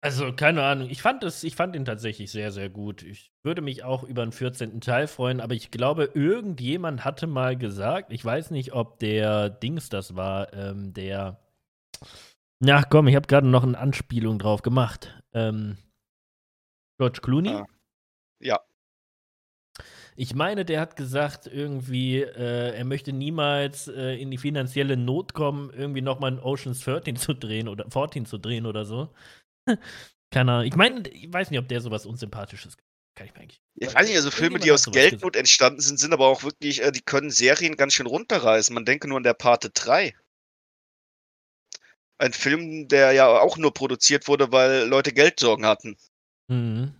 [0.00, 0.88] Also, keine Ahnung.
[0.90, 3.02] Ich fand es, ich fand ihn tatsächlich sehr, sehr gut.
[3.02, 4.80] Ich würde mich auch über einen 14.
[4.80, 9.88] Teil freuen, aber ich glaube, irgendjemand hatte mal gesagt, ich weiß nicht, ob der Dings
[9.88, 11.40] das war, ähm, der.
[12.60, 15.20] Na komm, ich habe gerade noch eine Anspielung drauf gemacht.
[15.32, 15.78] Ähm,
[16.98, 17.50] George Clooney?
[17.50, 17.66] Ah.
[18.40, 18.60] Ja.
[20.20, 25.32] Ich meine, der hat gesagt, irgendwie, äh, er möchte niemals äh, in die finanzielle Not
[25.32, 29.14] kommen, irgendwie nochmal ein Oceans 13 zu drehen oder 14 zu drehen oder so.
[30.32, 30.66] Keine Ahnung.
[30.66, 32.76] Ich meine, ich weiß nicht, ob der sowas Unsympathisches
[33.14, 33.60] kann ich mir eigentlich.
[33.76, 36.90] Ich weiß nicht, also Filme, die aus Geldnot entstanden sind, sind aber auch wirklich, äh,
[36.90, 38.74] die können Serien ganz schön runterreißen.
[38.74, 40.16] Man denke nur an der Pate 3.
[42.18, 45.96] Ein Film, der ja auch nur produziert wurde, weil Leute Geldsorgen hatten.
[46.48, 46.92] Mhm.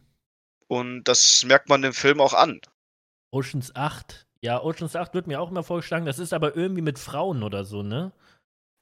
[0.68, 2.60] Und das merkt man dem Film auch an.
[3.30, 4.26] Oceans 8.
[4.40, 6.06] Ja, Oceans 8 wird mir auch immer vorgeschlagen.
[6.06, 8.12] Das ist aber irgendwie mit Frauen oder so, ne?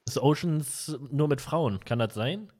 [0.05, 1.79] Das ist Oceans nur mit Frauen.
[1.85, 2.51] Kann das sein?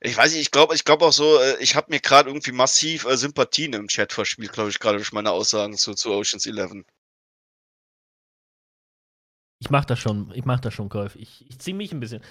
[0.00, 2.52] Ich weiß nicht, ich glaube ich glaube auch so, äh, ich habe mir gerade irgendwie
[2.52, 6.46] massiv äh, Sympathien im Chat verspielt, glaube ich, gerade durch meine Aussagen zu, zu Oceans
[6.46, 6.84] 11.
[9.64, 11.16] Ich mach das schon, ich mach das schon, Golf.
[11.16, 12.22] Ich, ich ziehe mich ein bisschen.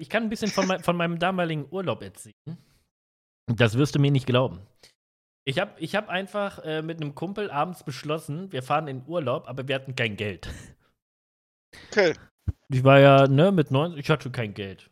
[0.00, 2.58] Ich kann ein bisschen von, mein, von meinem damaligen Urlaub erzählen.
[3.46, 4.58] Das wirst du mir nicht glauben.
[5.44, 9.46] Ich habe ich hab einfach äh, mit einem Kumpel abends beschlossen, wir fahren in Urlaub,
[9.46, 10.48] aber wir hatten kein Geld.
[11.90, 12.14] Okay,
[12.70, 14.90] Ich war ja, ne, mit 90, ich hatte kein Geld.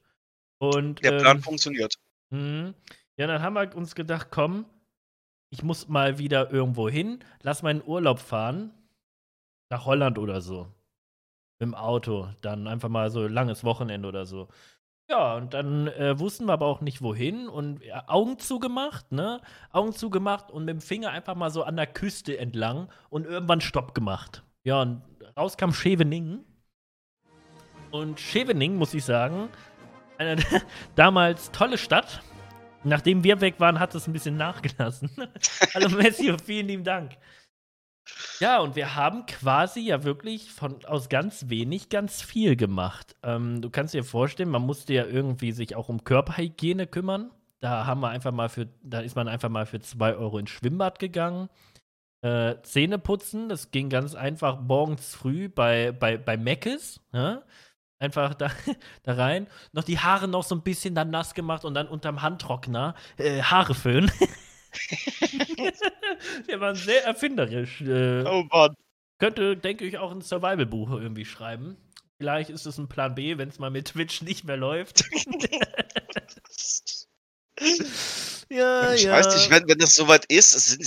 [0.61, 1.97] Und, der Plan ähm, funktioniert.
[2.31, 2.75] Mhm.
[3.17, 4.67] Ja, dann haben wir uns gedacht, komm,
[5.51, 8.73] ich muss mal wieder irgendwo hin, lass meinen Urlaub fahren.
[9.69, 10.69] Nach Holland oder so.
[11.63, 12.27] Mit dem Auto.
[12.41, 14.49] Dann einfach mal so langes Wochenende oder so.
[15.09, 19.41] Ja, und dann äh, wussten wir aber auch nicht wohin und ja, Augen zugemacht, ne?
[19.71, 23.61] Augen zugemacht und mit dem Finger einfach mal so an der Küste entlang und irgendwann
[23.61, 24.43] Stopp gemacht.
[24.65, 25.03] Ja, und
[25.37, 26.45] raus kam Scheveningen.
[27.93, 29.49] Und Scheveningen, muss ich sagen,
[30.19, 30.43] eine
[30.97, 32.23] damals tolle Stadt.
[32.83, 35.13] Nachdem wir weg waren, hat es ein bisschen nachgelassen.
[35.75, 37.13] Hallo Messi, vielen lieben Dank.
[38.41, 43.17] Ja, und wir haben quasi ja wirklich von aus ganz wenig ganz viel gemacht.
[43.23, 47.31] Ähm, du kannst dir vorstellen, man musste ja irgendwie sich auch um Körperhygiene kümmern.
[47.61, 50.51] Da haben wir einfach mal für, da ist man einfach mal für zwei Euro ins
[50.51, 51.49] Schwimmbad gegangen.
[52.23, 57.01] Äh, Zähne putzen, das ging ganz einfach morgens früh bei, bei, bei Meckes.
[57.13, 57.43] Ja?
[58.01, 58.51] Einfach da,
[59.05, 59.47] da rein.
[59.73, 63.43] Noch die Haare noch so ein bisschen dann nass gemacht und dann unterm Handtrockner äh,
[63.43, 64.11] Haare föhnen.
[66.47, 67.81] Wir waren sehr erfinderisch.
[67.83, 68.75] Äh, Oh Mann.
[69.19, 71.77] könnte, denke ich, auch ein Survival-Buch irgendwie schreiben.
[72.19, 75.05] Vielleicht ist es ein Plan B, wenn es mal mit Twitch nicht mehr läuft.
[78.51, 79.11] ja, Ich ja.
[79.11, 80.79] weiß nicht, wenn, wenn das soweit ist,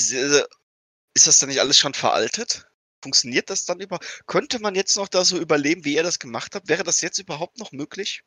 [1.14, 2.68] ist das dann nicht alles schon veraltet?
[3.02, 4.00] Funktioniert das dann über?
[4.28, 6.68] Könnte man jetzt noch da so überleben, wie ihr das gemacht habt?
[6.70, 8.24] Wäre das jetzt überhaupt noch möglich?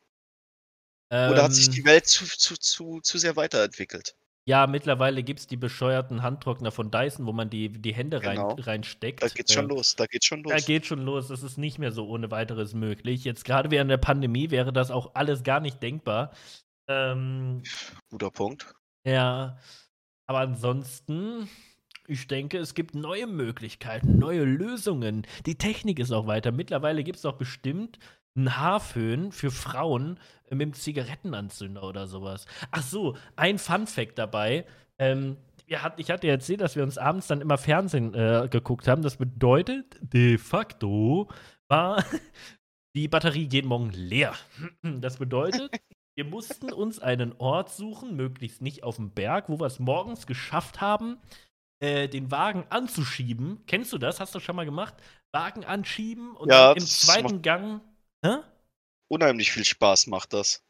[1.23, 4.15] Oder hat sich Ähm, die Welt zu, zu, zu, zu sehr weiterentwickelt?
[4.49, 8.37] Ja, mittlerweile gibt es die bescheuerten Handtrockner von Dyson, wo man die, die Hände rein,
[8.37, 8.55] Genau.
[8.59, 9.21] reinsteckt.
[9.21, 10.65] Da geht's schon Äh, los, da geht's schon Da los.
[10.65, 11.27] geht schon los.
[11.27, 13.23] Das ist nicht mehr so ohne weiteres möglich.
[13.25, 16.31] Jetzt gerade während der Pandemie wäre das auch alles gar nicht denkbar.
[16.87, 17.61] Ähm,
[18.09, 18.73] Guter Punkt.
[19.05, 19.59] ja,
[20.25, 21.47] aber ansonsten,
[22.07, 25.27] ich denke, es gibt neue Möglichkeiten, neue Lösungen.
[25.45, 26.51] Die Technik ist auch weiter.
[26.51, 27.99] Mittlerweile gibt es auch bestimmt
[28.35, 30.19] einen Haarföhn für Frauen
[30.49, 32.45] äh, mit einem Zigarettenanzünder oder sowas.
[32.71, 34.65] Ach so, ein Fun-Fact dabei.
[34.97, 35.37] Ähm,
[35.97, 39.03] ich hatte ja erzählt, dass wir uns abends dann immer Fernsehen äh, geguckt haben.
[39.03, 41.29] Das bedeutet, de facto
[41.67, 42.03] war
[42.95, 44.33] die Batterie jeden Morgen leer.
[44.81, 45.71] Das bedeutet,
[46.15, 50.25] wir mussten uns einen Ort suchen, möglichst nicht auf dem Berg, wo wir es morgens
[50.25, 51.17] geschafft haben,
[51.81, 53.63] äh, den Wagen anzuschieben.
[53.67, 54.19] Kennst du das?
[54.19, 54.95] Hast du schon mal gemacht?
[55.31, 57.81] Wagen anschieben und Ja, im das zweiten Gang.
[58.23, 58.37] Hä?
[59.09, 60.63] Unheimlich viel Spaß macht das.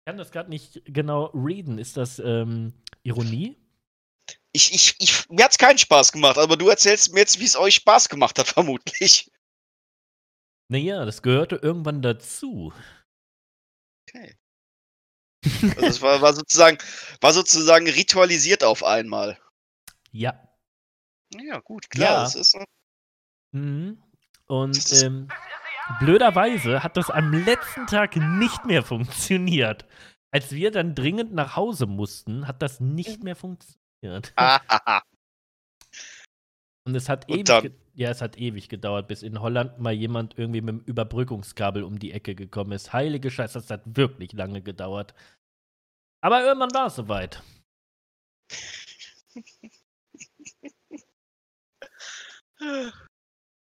[0.00, 1.78] Ich kann das gerade nicht genau reden.
[1.78, 3.56] Ist das ähm, Ironie?
[4.52, 7.56] Ich, ich, ich, mir hat's keinen Spaß gemacht, aber du erzählst mir jetzt, wie es
[7.56, 9.30] euch Spaß gemacht hat, vermutlich.
[10.68, 12.72] Naja, das gehörte irgendwann dazu.
[14.08, 14.36] Okay.
[15.44, 16.78] Also das war, war sozusagen,
[17.20, 19.38] war sozusagen ritualisiert auf einmal.
[20.12, 20.48] Ja.
[21.34, 22.10] Ja, gut, klar.
[22.10, 22.22] Ja.
[22.22, 22.56] Das ist,
[23.52, 24.02] Mhm.
[24.46, 25.28] Und Das ist- ähm,
[26.00, 29.86] blöderweise hat das am letzten Tag nicht mehr funktioniert.
[30.30, 34.34] Als wir dann dringend nach Hause mussten, hat das nicht mehr funktioniert.
[36.86, 40.38] Und es hat Und ewig, ja, es hat ewig gedauert, bis in Holland mal jemand
[40.38, 42.92] irgendwie mit dem Überbrückungskabel um die Ecke gekommen ist.
[42.92, 45.14] Heilige Scheiße, das hat wirklich lange gedauert.
[46.20, 47.42] Aber irgendwann war es soweit.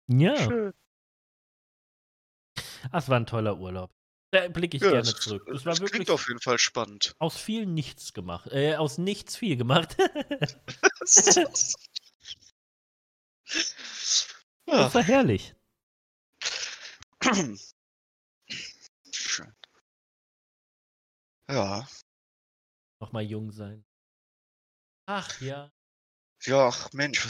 [0.07, 0.73] Ja, schön.
[2.91, 3.91] Das war ein toller Urlaub.
[4.31, 5.43] Da blicke ich Ja, gerne das- zurück.
[5.47, 7.15] Das Das klingt wirklich auf jeden Fall spannend.
[7.19, 8.47] aus viel nichts gemacht.
[8.51, 9.95] Äh, aus nichts viel gemacht.
[9.97, 10.07] ja.
[14.65, 15.55] das war herrlich.
[17.23, 17.59] Schön.
[21.49, 21.87] Ja.
[22.99, 23.85] Nochmal jung sein.
[25.07, 25.71] Ach ja.
[26.43, 27.25] Ja, ach, Mensch,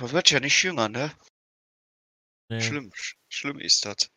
[0.00, 1.12] man wird ja nicht jünger, ne?
[2.50, 2.60] Nee.
[2.60, 4.10] Schlimm, sch- schlimm ist das.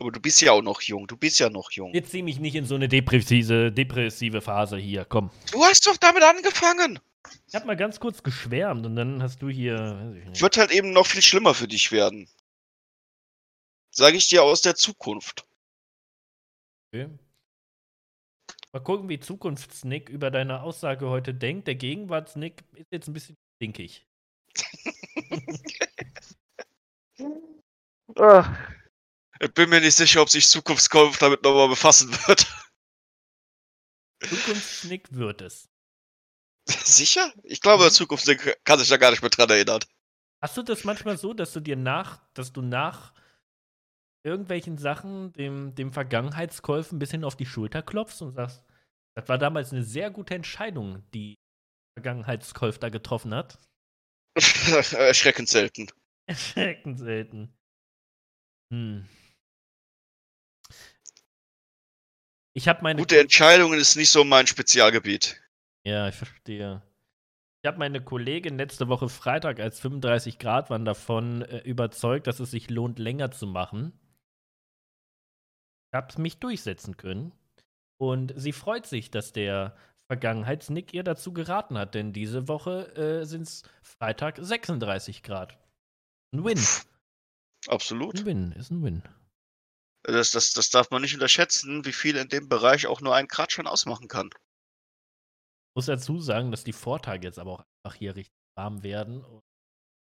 [0.00, 1.92] Aber du bist ja auch noch jung, du bist ja noch jung.
[1.92, 5.04] Jetzt zieh mich nicht in so eine depressive, depressive Phase hier.
[5.04, 5.30] Komm.
[5.50, 7.00] Du hast doch damit angefangen.
[7.48, 9.76] Ich hab mal ganz kurz geschwärmt und dann hast du hier.
[9.76, 10.40] Weiß ich nicht.
[10.40, 12.28] Wird halt eben noch viel schlimmer für dich werden.
[13.90, 15.44] Sage ich dir aus der Zukunft.
[16.92, 17.08] Okay.
[18.72, 21.66] Mal gucken, wie Zukunftsnick über deine Aussage heute denkt.
[21.66, 24.06] Der Gegenwartsnick ist jetzt ein bisschen stinkig.
[29.40, 32.46] Ich bin mir nicht sicher, ob sich Zukunftskauf damit nochmal befassen wird.
[34.22, 35.68] Zukunftsnick wird es.
[36.66, 37.32] sicher?
[37.44, 37.90] Ich glaube, Mhm.
[37.90, 38.26] Zukunft
[38.64, 39.80] kann sich da gar nicht mehr dran erinnern.
[40.42, 43.12] Hast du das manchmal so, dass du dir nach, dass du nach
[44.24, 48.62] irgendwelchen Sachen dem, dem Vergangenheitskäufen ein bisschen auf die Schulter klopfst und sagst,
[49.16, 51.34] das war damals eine sehr gute Entscheidung, die
[51.96, 53.58] Vergangenheitskäuf da getroffen hat?
[54.36, 55.90] Erschreckend selten.
[56.28, 57.56] Erschreckend selten.
[58.72, 59.08] Hm.
[62.58, 62.98] Ich habe meine.
[62.98, 65.40] Gute Entscheidungen ist nicht so mein Spezialgebiet.
[65.84, 66.82] Ja, ich verstehe.
[67.62, 72.40] Ich habe meine Kollegin letzte Woche Freitag, als 35 Grad waren, davon äh, überzeugt, dass
[72.40, 73.92] es sich lohnt, länger zu machen.
[75.92, 77.30] Ich habe mich durchsetzen können.
[77.96, 79.76] Und sie freut sich, dass der
[80.08, 85.56] Vergangenheitsnick ihr dazu geraten hat, denn diese Woche äh, sind es Freitag 36 Grad.
[86.34, 86.58] Ein Win.
[87.68, 88.18] Absolut.
[88.18, 89.02] Ein Win, ist ein Win.
[90.04, 93.28] Das, das, das darf man nicht unterschätzen, wie viel in dem Bereich auch nur ein
[93.28, 94.30] Grad schon ausmachen kann.
[95.76, 99.24] muss dazu sagen, dass die Vortage jetzt aber auch einfach hier richtig warm werden.
[99.24, 99.42] Und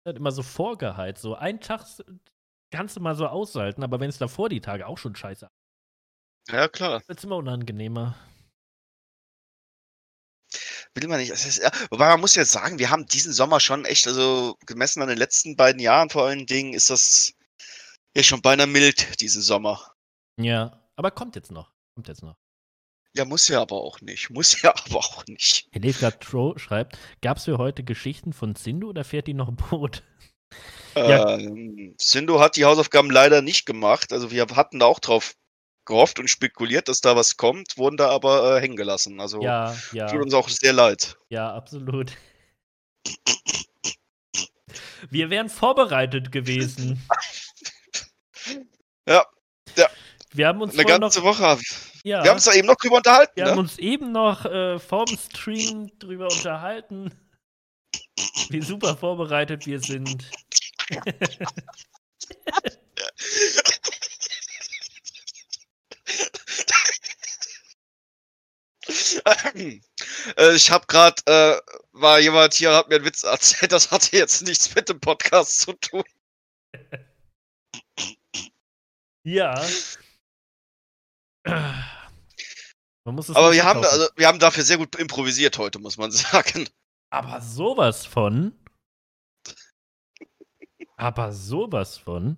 [0.07, 1.21] hat immer so vorgeheizt.
[1.21, 1.85] So ein Tag
[2.71, 5.49] kannst du mal so aushalten, aber wenn es davor die Tage auch schon scheiße
[6.49, 7.01] Ja, klar.
[7.07, 8.15] wird es immer unangenehmer.
[10.93, 11.31] Will man nicht.
[11.31, 15.01] Ist, ja, wobei man muss jetzt sagen, wir haben diesen Sommer schon echt, also gemessen
[15.01, 17.34] an den letzten beiden Jahren vor allen Dingen, ist das
[18.15, 19.93] ja schon beinahe mild, diesen Sommer.
[20.39, 21.71] Ja, aber kommt jetzt noch.
[21.95, 22.35] Kommt jetzt noch.
[23.15, 24.29] Ja, muss ja aber auch nicht.
[24.29, 25.67] Muss ja aber auch nicht.
[25.71, 30.03] Helefka Tro schreibt: Gab es für heute Geschichten von Sindhu oder fährt die noch Boot?
[30.95, 31.37] Ja.
[31.37, 34.13] Ähm, Sindo hat die Hausaufgaben leider nicht gemacht.
[34.13, 35.35] Also wir hatten da auch drauf
[35.85, 39.19] gehofft und spekuliert, dass da was kommt, wurden da aber äh, hängen gelassen.
[39.19, 40.07] Also ja, ja.
[40.07, 41.17] tut uns auch sehr leid.
[41.29, 42.13] Ja, absolut.
[45.09, 47.01] Wir wären vorbereitet gewesen.
[49.07, 49.25] ja,
[49.75, 49.89] ja.
[50.31, 51.57] Wir haben uns eine ganze noch, Woche.
[52.03, 53.31] Ja, wir haben uns da eben noch drüber unterhalten.
[53.35, 53.51] Wir ne?
[53.51, 57.11] haben uns eben noch äh, vorm Stream drüber unterhalten,
[58.49, 60.29] wie super vorbereitet wir sind.
[70.37, 71.59] Äh, ich habe gerade, äh,
[71.93, 75.59] war jemand hier, hat mir einen Witz erzählt, das hatte jetzt nichts mit dem Podcast
[75.61, 76.03] zu tun.
[79.25, 79.59] Ja.
[83.03, 85.97] Man muss es Aber wir haben, also, wir haben dafür sehr gut improvisiert heute, muss
[85.97, 86.69] man sagen.
[87.09, 88.53] Aber sowas von.
[90.95, 92.37] Aber sowas von.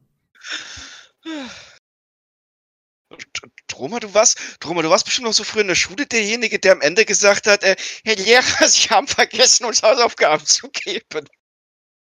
[3.68, 6.72] Troma, du warst, Troma, du warst bestimmt noch so früh in der Schule derjenige, der
[6.72, 7.76] am Ende gesagt hat, äh,
[8.06, 11.28] Herr Lehrer, Sie haben vergessen, uns Hausaufgaben zu geben.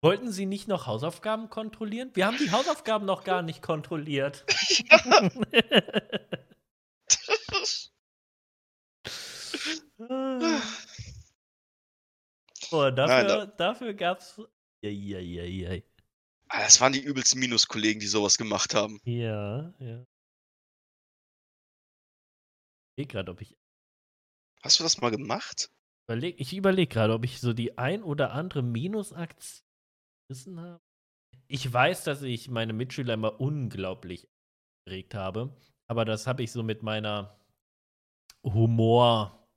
[0.01, 2.11] Wollten Sie nicht noch Hausaufgaben kontrollieren?
[2.13, 4.45] Wir haben die Hausaufgaben noch gar nicht kontrolliert.
[12.69, 14.41] Boah, dafür, Nein, dafür gab's.
[14.81, 15.81] Ja, ja, ja, ja.
[16.47, 18.99] Ah, Das waren die übelsten Minuskollegen, die sowas gemacht haben.
[19.03, 20.05] Ja, ja.
[22.95, 23.55] Ich gerade, ob ich
[24.61, 25.69] Hast du das mal gemacht?
[26.07, 29.68] überleg, ich überlege gerade, ob ich so die ein oder andere Minusaktion
[30.29, 30.81] gerissen habe.
[31.47, 34.27] Ich weiß, dass ich meine Mitschüler immer unglaublich
[34.85, 35.55] geregt habe,
[35.87, 37.39] aber das habe ich so mit meiner
[38.43, 39.47] Humor.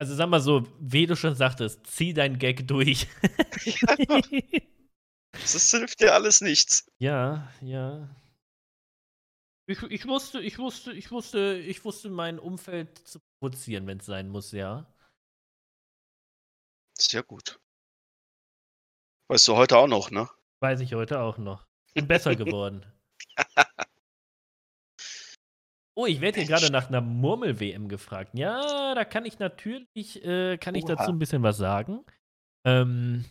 [0.00, 3.08] Also sag mal so, wie du schon sagtest, zieh dein Gag durch.
[5.32, 6.86] Das hilft dir alles nichts.
[7.00, 8.08] ja, ja.
[9.66, 14.06] Ich, ich wusste, ich wusste, ich wusste, ich wusste mein Umfeld zu provozieren, wenn es
[14.06, 14.86] sein muss, ja.
[16.96, 17.58] Sehr gut.
[19.28, 20.28] Weißt du heute auch noch, ne?
[20.60, 21.66] Weiß ich heute auch noch.
[21.94, 22.84] Bin besser geworden.
[25.96, 28.32] Oh, ich werde hier gerade nach einer Murmel-WM gefragt.
[28.34, 30.96] Ja, da kann ich natürlich, äh, kann ich Oha.
[30.96, 32.04] dazu ein bisschen was sagen.
[32.66, 33.24] Ähm,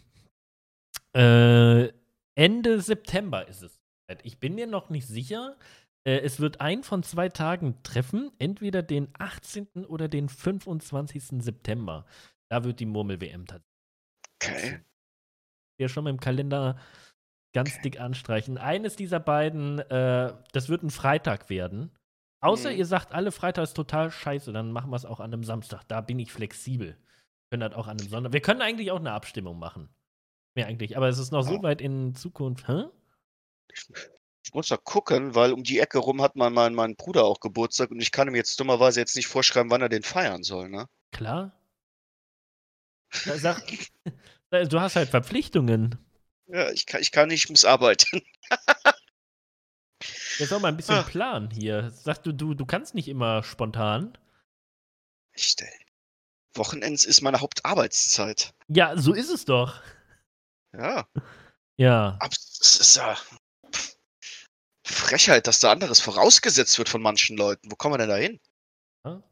[1.14, 1.92] äh,
[2.36, 3.82] Ende September ist es.
[4.24, 5.58] Ich bin mir noch nicht sicher.
[6.08, 9.86] Äh, es wird ein von zwei Tagen treffen, entweder den 18.
[9.88, 11.44] oder den 25.
[11.44, 12.06] September.
[12.50, 13.68] Da wird die Murmel-WM tatsächlich.
[14.42, 14.86] Okay.
[15.84, 16.78] Hier schon mal im Kalender
[17.54, 18.58] ganz dick anstreichen.
[18.58, 21.92] Eines dieser beiden, äh, das wird ein Freitag werden.
[22.42, 22.78] Außer Mhm.
[22.78, 25.84] ihr sagt alle Freitag ist total scheiße, dann machen wir es auch an einem Samstag.
[25.88, 26.88] Da bin ich flexibel.
[26.98, 28.34] Wir können das auch an einem Sonntag.
[28.34, 29.90] Wir können eigentlich auch eine Abstimmung machen.
[30.56, 30.98] Mehr eigentlich.
[30.98, 31.64] Aber es ist noch so Ja.
[31.64, 32.68] weit in Zukunft.
[32.68, 32.86] Hä?
[34.46, 37.40] Ich muss da gucken, weil um die Ecke rum hat mein, mein, mein Bruder auch
[37.40, 40.70] Geburtstag und ich kann ihm jetzt dummerweise jetzt nicht vorschreiben, wann er den feiern soll,
[40.70, 40.88] ne?
[41.12, 41.54] Klar.
[43.12, 43.64] Sag,
[44.62, 45.98] du hast halt Verpflichtungen.
[46.48, 48.22] Ja, ich kann, ich kann nicht, ich muss arbeiten.
[50.40, 51.04] Jetzt auch mal ein bisschen Ah.
[51.04, 51.92] Plan hier.
[51.92, 54.18] Sag du, du, du kannst nicht immer spontan.
[55.34, 55.66] Ich, äh,
[56.56, 58.54] Wochenends ist meine Hauptarbeitszeit.
[58.68, 59.82] Ja, so ist es doch.
[60.74, 61.08] Ja,
[61.78, 62.18] Ja.
[62.20, 63.18] aber es ist ja
[64.86, 67.72] Frechheit, dass da anderes vorausgesetzt wird von manchen Leuten.
[67.72, 68.40] Wo kommen wir denn da hin?
[69.06, 69.24] Ja.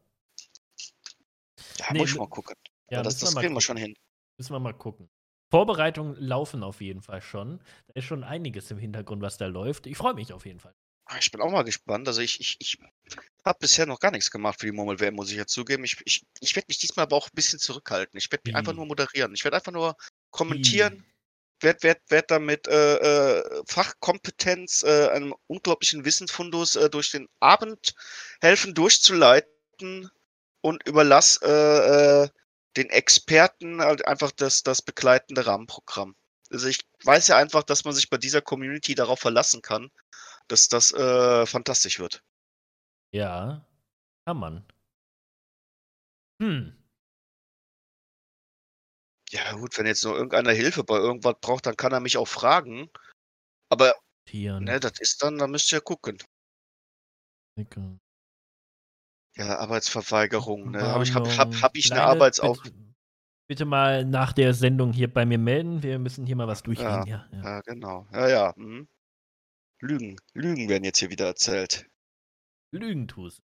[1.78, 2.56] Ja, Nee, muss ich mal gucken.
[2.90, 3.94] Ja, das das kriegen wir schon hin.
[4.38, 5.10] Müssen wir mal gucken.
[5.50, 7.58] Vorbereitungen laufen auf jeden Fall schon.
[7.86, 9.86] Da ist schon einiges im Hintergrund, was da läuft.
[9.86, 10.74] Ich freue mich auf jeden Fall.
[11.04, 12.08] Ah, Ich bin auch mal gespannt.
[12.08, 12.78] Also ich, ich, ich
[13.44, 15.84] habe bisher noch gar nichts gemacht für die Murmel WM, muss ich ja zugeben.
[15.84, 18.16] Ich, ich, ich werde mich diesmal aber auch ein bisschen zurückhalten.
[18.18, 18.54] Ich werde Wie?
[18.54, 19.34] einfach nur moderieren.
[19.34, 19.96] Ich werde einfach nur
[20.30, 21.04] kommentieren,
[21.60, 27.94] werde werd, werd damit äh, äh, Fachkompetenz, äh, einem unglaublichen Wissensfundus äh, durch den Abend
[28.40, 30.10] helfen durchzuleiten
[30.60, 32.28] und überlass äh, äh,
[32.76, 36.16] den Experten halt einfach das, das begleitende Rahmenprogramm.
[36.50, 39.90] Also ich weiß ja einfach, dass man sich bei dieser Community darauf verlassen kann,
[40.48, 42.22] dass das äh, fantastisch wird.
[43.12, 43.66] Ja,
[44.26, 44.66] kann man.
[46.40, 46.78] Hm.
[49.30, 52.28] Ja gut, wenn jetzt nur irgendeiner Hilfe bei irgendwas braucht, dann kann er mich auch
[52.28, 52.90] fragen.
[53.70, 53.94] Aber
[54.26, 54.64] Tieren.
[54.64, 56.18] ne, das ist dann, da müsst ihr gucken.
[57.56, 57.98] Nickel.
[59.36, 60.72] Ja, Arbeitsverweigerung.
[60.72, 60.82] Ne?
[60.82, 62.62] Hab ich, hab, hab, hab ich eine Kleine, Arbeitsauf...
[62.62, 62.76] Bitte,
[63.48, 65.82] bitte mal nach der Sendung hier bei mir melden.
[65.82, 67.06] Wir müssen hier mal was durchgehen.
[67.06, 67.42] Ja, ja.
[67.42, 68.06] Ja, genau.
[68.12, 68.54] Ja, ja.
[68.56, 68.88] Mhm.
[69.80, 70.16] Lügen.
[70.34, 71.88] Lügen werden jetzt hier wieder erzählt.
[72.72, 73.42] Lügen tust.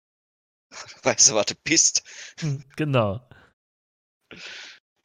[1.04, 2.04] Weißt du, was du bist?
[2.76, 3.28] genau.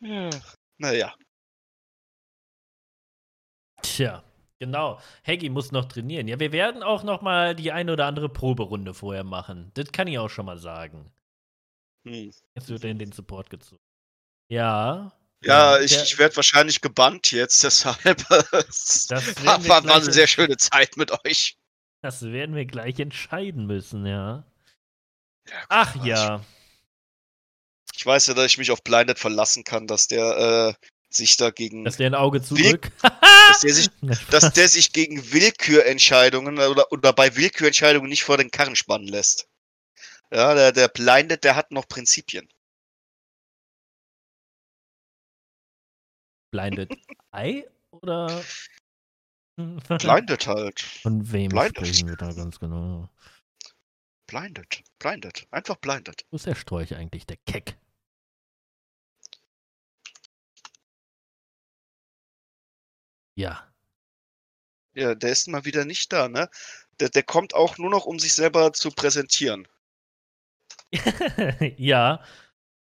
[0.01, 0.31] Ja.
[0.79, 1.15] Naja.
[3.83, 4.25] Tja,
[4.61, 5.01] genau.
[5.27, 6.29] Haggy muss noch trainieren.
[6.29, 9.73] Ja, wir werden auch noch mal die eine oder andere Proberunde vorher machen.
[9.75, 11.11] Das kann ich auch schon mal sagen.
[12.07, 12.33] Hm.
[12.55, 13.83] Jetzt wird er in den Support gezogen.
[14.49, 15.13] Ja.
[15.43, 17.99] Ja, der- ich, ich werde wahrscheinlich gebannt jetzt, deshalb.
[18.53, 21.57] Es Das war, war, eine sehr schöne Zeit mit euch.
[22.03, 24.45] Das werden wir gleich entscheiden müssen, ja.
[25.49, 26.07] Ja, Ach Quatsch.
[26.07, 26.45] ja.
[27.95, 31.85] Ich weiß ja, dass ich mich auf Blinded verlassen kann, dass der äh, sich dagegen,
[31.85, 32.91] Dass der ein Auge zurück.
[33.03, 33.89] dass der sich,
[34.31, 39.49] dass der sich gegen Willkürentscheidungen oder, oder bei Willkürentscheidungen nicht vor den Karren spannen lässt.
[40.33, 42.49] Ja, der, der Blinded, der hat noch Prinzipien.
[46.53, 46.91] Blinded
[47.33, 48.45] Eye oder?
[49.99, 50.81] Blinded halt.
[50.81, 51.77] Von wem Blinded.
[51.77, 53.09] sprechen wir da ganz genau?
[54.27, 54.83] Blinded.
[54.99, 55.47] Blinded.
[55.51, 56.25] Einfach blinded.
[56.31, 57.77] Wo ist der Storch eigentlich, der Keck?
[63.35, 63.65] Ja.
[64.95, 66.49] Ja, der ist mal wieder nicht da, ne?
[66.99, 69.67] Der, der kommt auch nur noch, um sich selber zu präsentieren.
[71.77, 72.21] ja.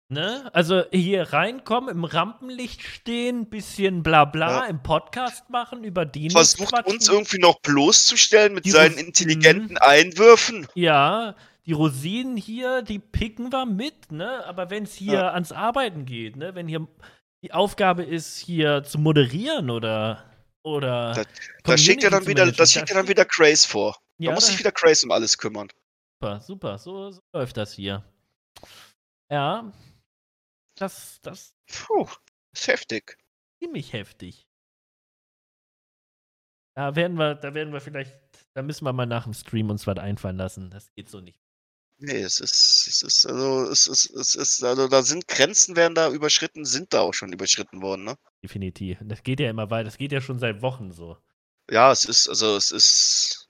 [0.09, 0.49] Ne?
[0.53, 4.65] Also hier reinkommen, im Rampenlicht stehen, bisschen bla bla Ja.
[4.65, 6.93] im Podcast machen, über Dinos Versucht quatschen.
[6.93, 10.67] uns irgendwie noch bloßzustellen mit Die seinen intelligenten Einwürfen.
[10.75, 14.45] Ja, die Rosinen hier, die picken wir mit, ne?
[14.45, 15.31] Aber wenn es hier Ja.
[15.31, 16.53] ans Arbeiten geht, ne?
[16.53, 16.87] Wenn hier
[17.43, 20.29] die Aufgabe ist, hier zu moderieren oder
[20.65, 21.23] oder Da-
[21.63, 23.97] Da schickt er dann wieder, das schickt er dann wieder Craze vor.
[24.17, 25.67] ja, da muss sich wieder Craze um alles kümmern.
[26.21, 28.03] Super, super, so, so läuft das hier.
[29.29, 29.73] Ja,
[30.79, 32.07] das, das ist Puh,
[32.55, 33.17] ist heftig.
[33.61, 34.47] ziemlich heftig.
[36.75, 38.17] Da werden wir, da werden wir vielleicht,
[38.55, 40.69] da müssen wir mal nach dem Stream uns was einfallen lassen.
[40.71, 41.42] Das geht so nicht.
[42.05, 45.95] Nee, es ist, es ist, also, es ist, es ist, also, da sind Grenzen werden
[45.95, 48.17] da überschritten, sind da auch schon überschritten worden, ne?
[48.43, 48.97] Definitiv.
[49.03, 49.85] Das geht ja immer weiter.
[49.85, 51.17] Das geht ja schon seit Wochen so.
[51.71, 53.49] Ja, es ist, also, es ist,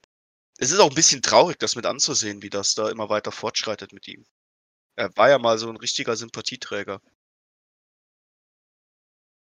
[0.60, 3.91] es ist auch ein bisschen traurig, das mit anzusehen, wie das da immer weiter fortschreitet
[3.91, 4.24] mit ihm.
[4.95, 7.01] Er war ja mal so ein richtiger Sympathieträger.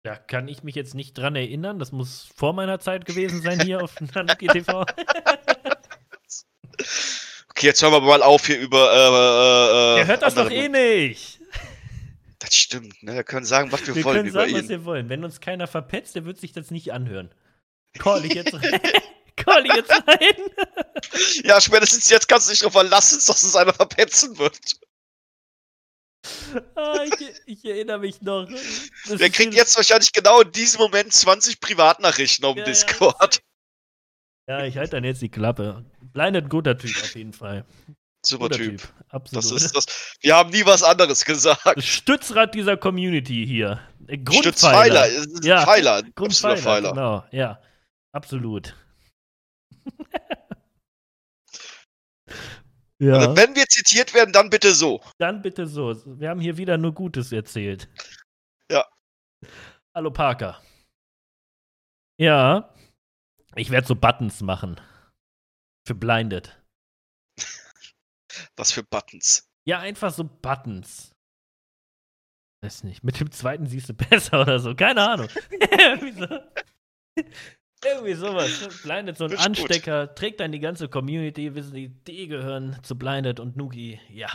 [0.03, 1.79] Da kann ich mich jetzt nicht dran erinnern.
[1.79, 4.85] Das muss vor meiner Zeit gewesen sein hier auf Nanuki TV.
[7.57, 10.67] Okay, jetzt hören wir mal auf hier über, äh, äh, Ihr hört das doch eh
[10.67, 11.39] nicht.
[12.39, 13.13] Das stimmt, ne?
[13.15, 14.69] Wir können sagen, was wir, Wir wollen können über sagen, was ihn.
[14.69, 15.07] wir wollen.
[15.09, 17.33] Wenn uns keiner verpetzt, der wird sich das nicht anhören.
[17.97, 18.81] Call ich jetzt rein.
[19.37, 20.35] Call ich jetzt rein.
[21.43, 24.57] Ja, spätestens jetzt kannst du dich darauf verlassen, dass es einer verpetzen wird.
[26.75, 28.47] Ah, ich, ich erinnere mich noch.
[29.07, 32.69] Das kriegt so- jetzt wahrscheinlich genau in diesem Moment 20 Privatnachrichten auf dem Ja, ja,
[32.71, 33.41] Discord.
[34.49, 35.85] Ja, ich halte dann jetzt die Klappe.
[36.15, 37.65] Blinded, guter Typ auf jeden Fall.
[38.25, 38.81] Super Guter Typ.
[39.09, 39.43] Absolut.
[39.45, 40.15] Das ist das.
[40.21, 41.61] Wir haben nie was anderes gesagt.
[41.77, 43.81] Das Stützrad dieser Community hier.
[44.09, 44.23] Stützpfeiler.
[44.23, 45.03] Grundpfeiler.
[45.03, 45.95] Ein Ja, Pfeiler.
[45.97, 46.89] ein Grundpfeiler, absoluter Pfeiler.
[46.93, 47.25] genau.
[47.31, 47.61] Ja,
[48.13, 48.75] absolut.
[52.99, 55.01] ja, Also wenn wir zitiert werden, dann bitte so.
[55.17, 55.95] dann bitte so.
[56.19, 57.89] Wir haben hier wieder nur Gutes erzählt.
[58.71, 58.85] Ja.
[59.93, 60.61] Hallo Parker.
[62.17, 62.73] Ja,
[63.55, 64.79] ich werde so Buttons machen.
[65.87, 66.61] Für Blinded.
[68.57, 69.47] Was für Buttons.
[69.67, 71.11] Ja, einfach so Buttons.
[72.63, 73.03] Weiß nicht.
[73.03, 74.75] Mit dem zweiten siehst du besser oder so.
[74.75, 75.27] Keine Ahnung.
[75.51, 77.23] Irgendwie so.
[77.83, 78.81] Irgendwie sowas.
[78.81, 79.45] Blinded, so ein ist gut.
[79.45, 83.99] Anstecker, trägt dann die ganze Community, wissen die, die gehören zu Blinded und Nuki.
[84.09, 84.29] Ja,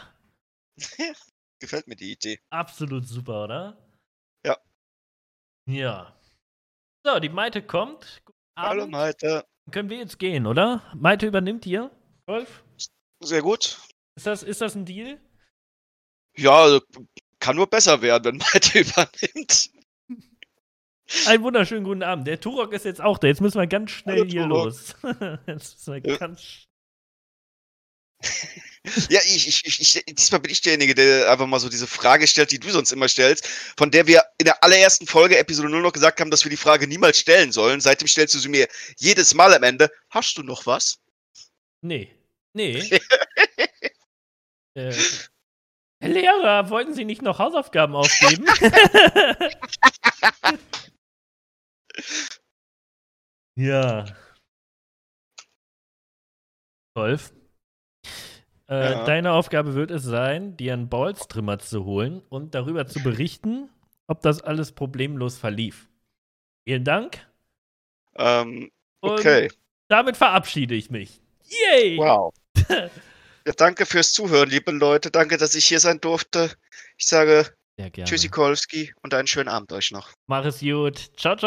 [1.60, 2.40] Gefällt mir die Idee.
[2.50, 3.76] absolut super, oder?
[4.46, 4.56] Ja.
[5.68, 6.16] Ja.
[7.04, 8.22] So, die Maite kommt.
[8.24, 8.92] Guten Hallo Abend.
[8.92, 9.46] Maite.
[9.70, 10.82] Können wir jetzt gehen, oder?
[10.94, 11.90] Maite übernimmt hier.
[12.26, 12.62] Wolf?
[13.20, 13.78] Sehr gut.
[14.16, 15.20] Ist das, ist das ein Deal?
[16.36, 16.80] Ja, also,
[17.38, 19.70] kann nur besser werden, wenn Maite übernimmt.
[21.26, 22.26] Einen wunderschönen guten Abend.
[22.26, 23.26] Der Turok ist jetzt auch da.
[23.26, 24.64] Jetzt müssen wir ganz schnell Hallo, hier Turok.
[24.66, 24.94] los.
[25.46, 26.16] jetzt müssen wir Ja.
[26.18, 26.66] ganz
[29.10, 32.50] Ja, ich, ich, ich, diesmal bin ich derjenige, der einfach mal so diese Frage stellt,
[32.50, 35.92] die du sonst immer stellst, von der wir in der allerersten Folge Episode 0 noch
[35.92, 37.82] gesagt haben, dass wir die Frage niemals stellen sollen.
[37.82, 39.90] Seitdem stellst du sie mir jedes Mal am Ende.
[40.08, 40.98] Hast du noch was?
[41.82, 42.10] Nee.
[42.54, 42.78] Nee.
[44.74, 44.94] äh,
[46.02, 48.46] Herr Lehrer, wollten Sie nicht noch Hausaufgaben aufgeben?
[53.56, 54.06] ja.
[56.94, 57.34] Wolf.
[58.70, 59.04] Äh, Ja.
[59.04, 63.68] Deine Aufgabe wird es sein, dir einen Ballstrimmer zu holen und darüber zu berichten,
[64.06, 65.88] ob das alles problemlos verlief.
[66.64, 67.26] Vielen Dank.
[68.16, 69.50] Ähm, Und okay.
[69.88, 71.20] damit verabschiede ich mich.
[71.72, 71.98] Yay!
[71.98, 72.32] Wow.
[73.46, 75.10] Ja, danke fürs Zuhören, liebe Leute.
[75.10, 76.50] Danke, dass ich hier sein durfte.
[76.98, 77.46] Ich sage
[77.78, 78.08] Sehr gerne.
[78.08, 80.10] Tschüssikowski und einen schönen Abend euch noch.
[80.26, 80.98] Mach es gut.
[81.16, 81.38] Ciao, ciao.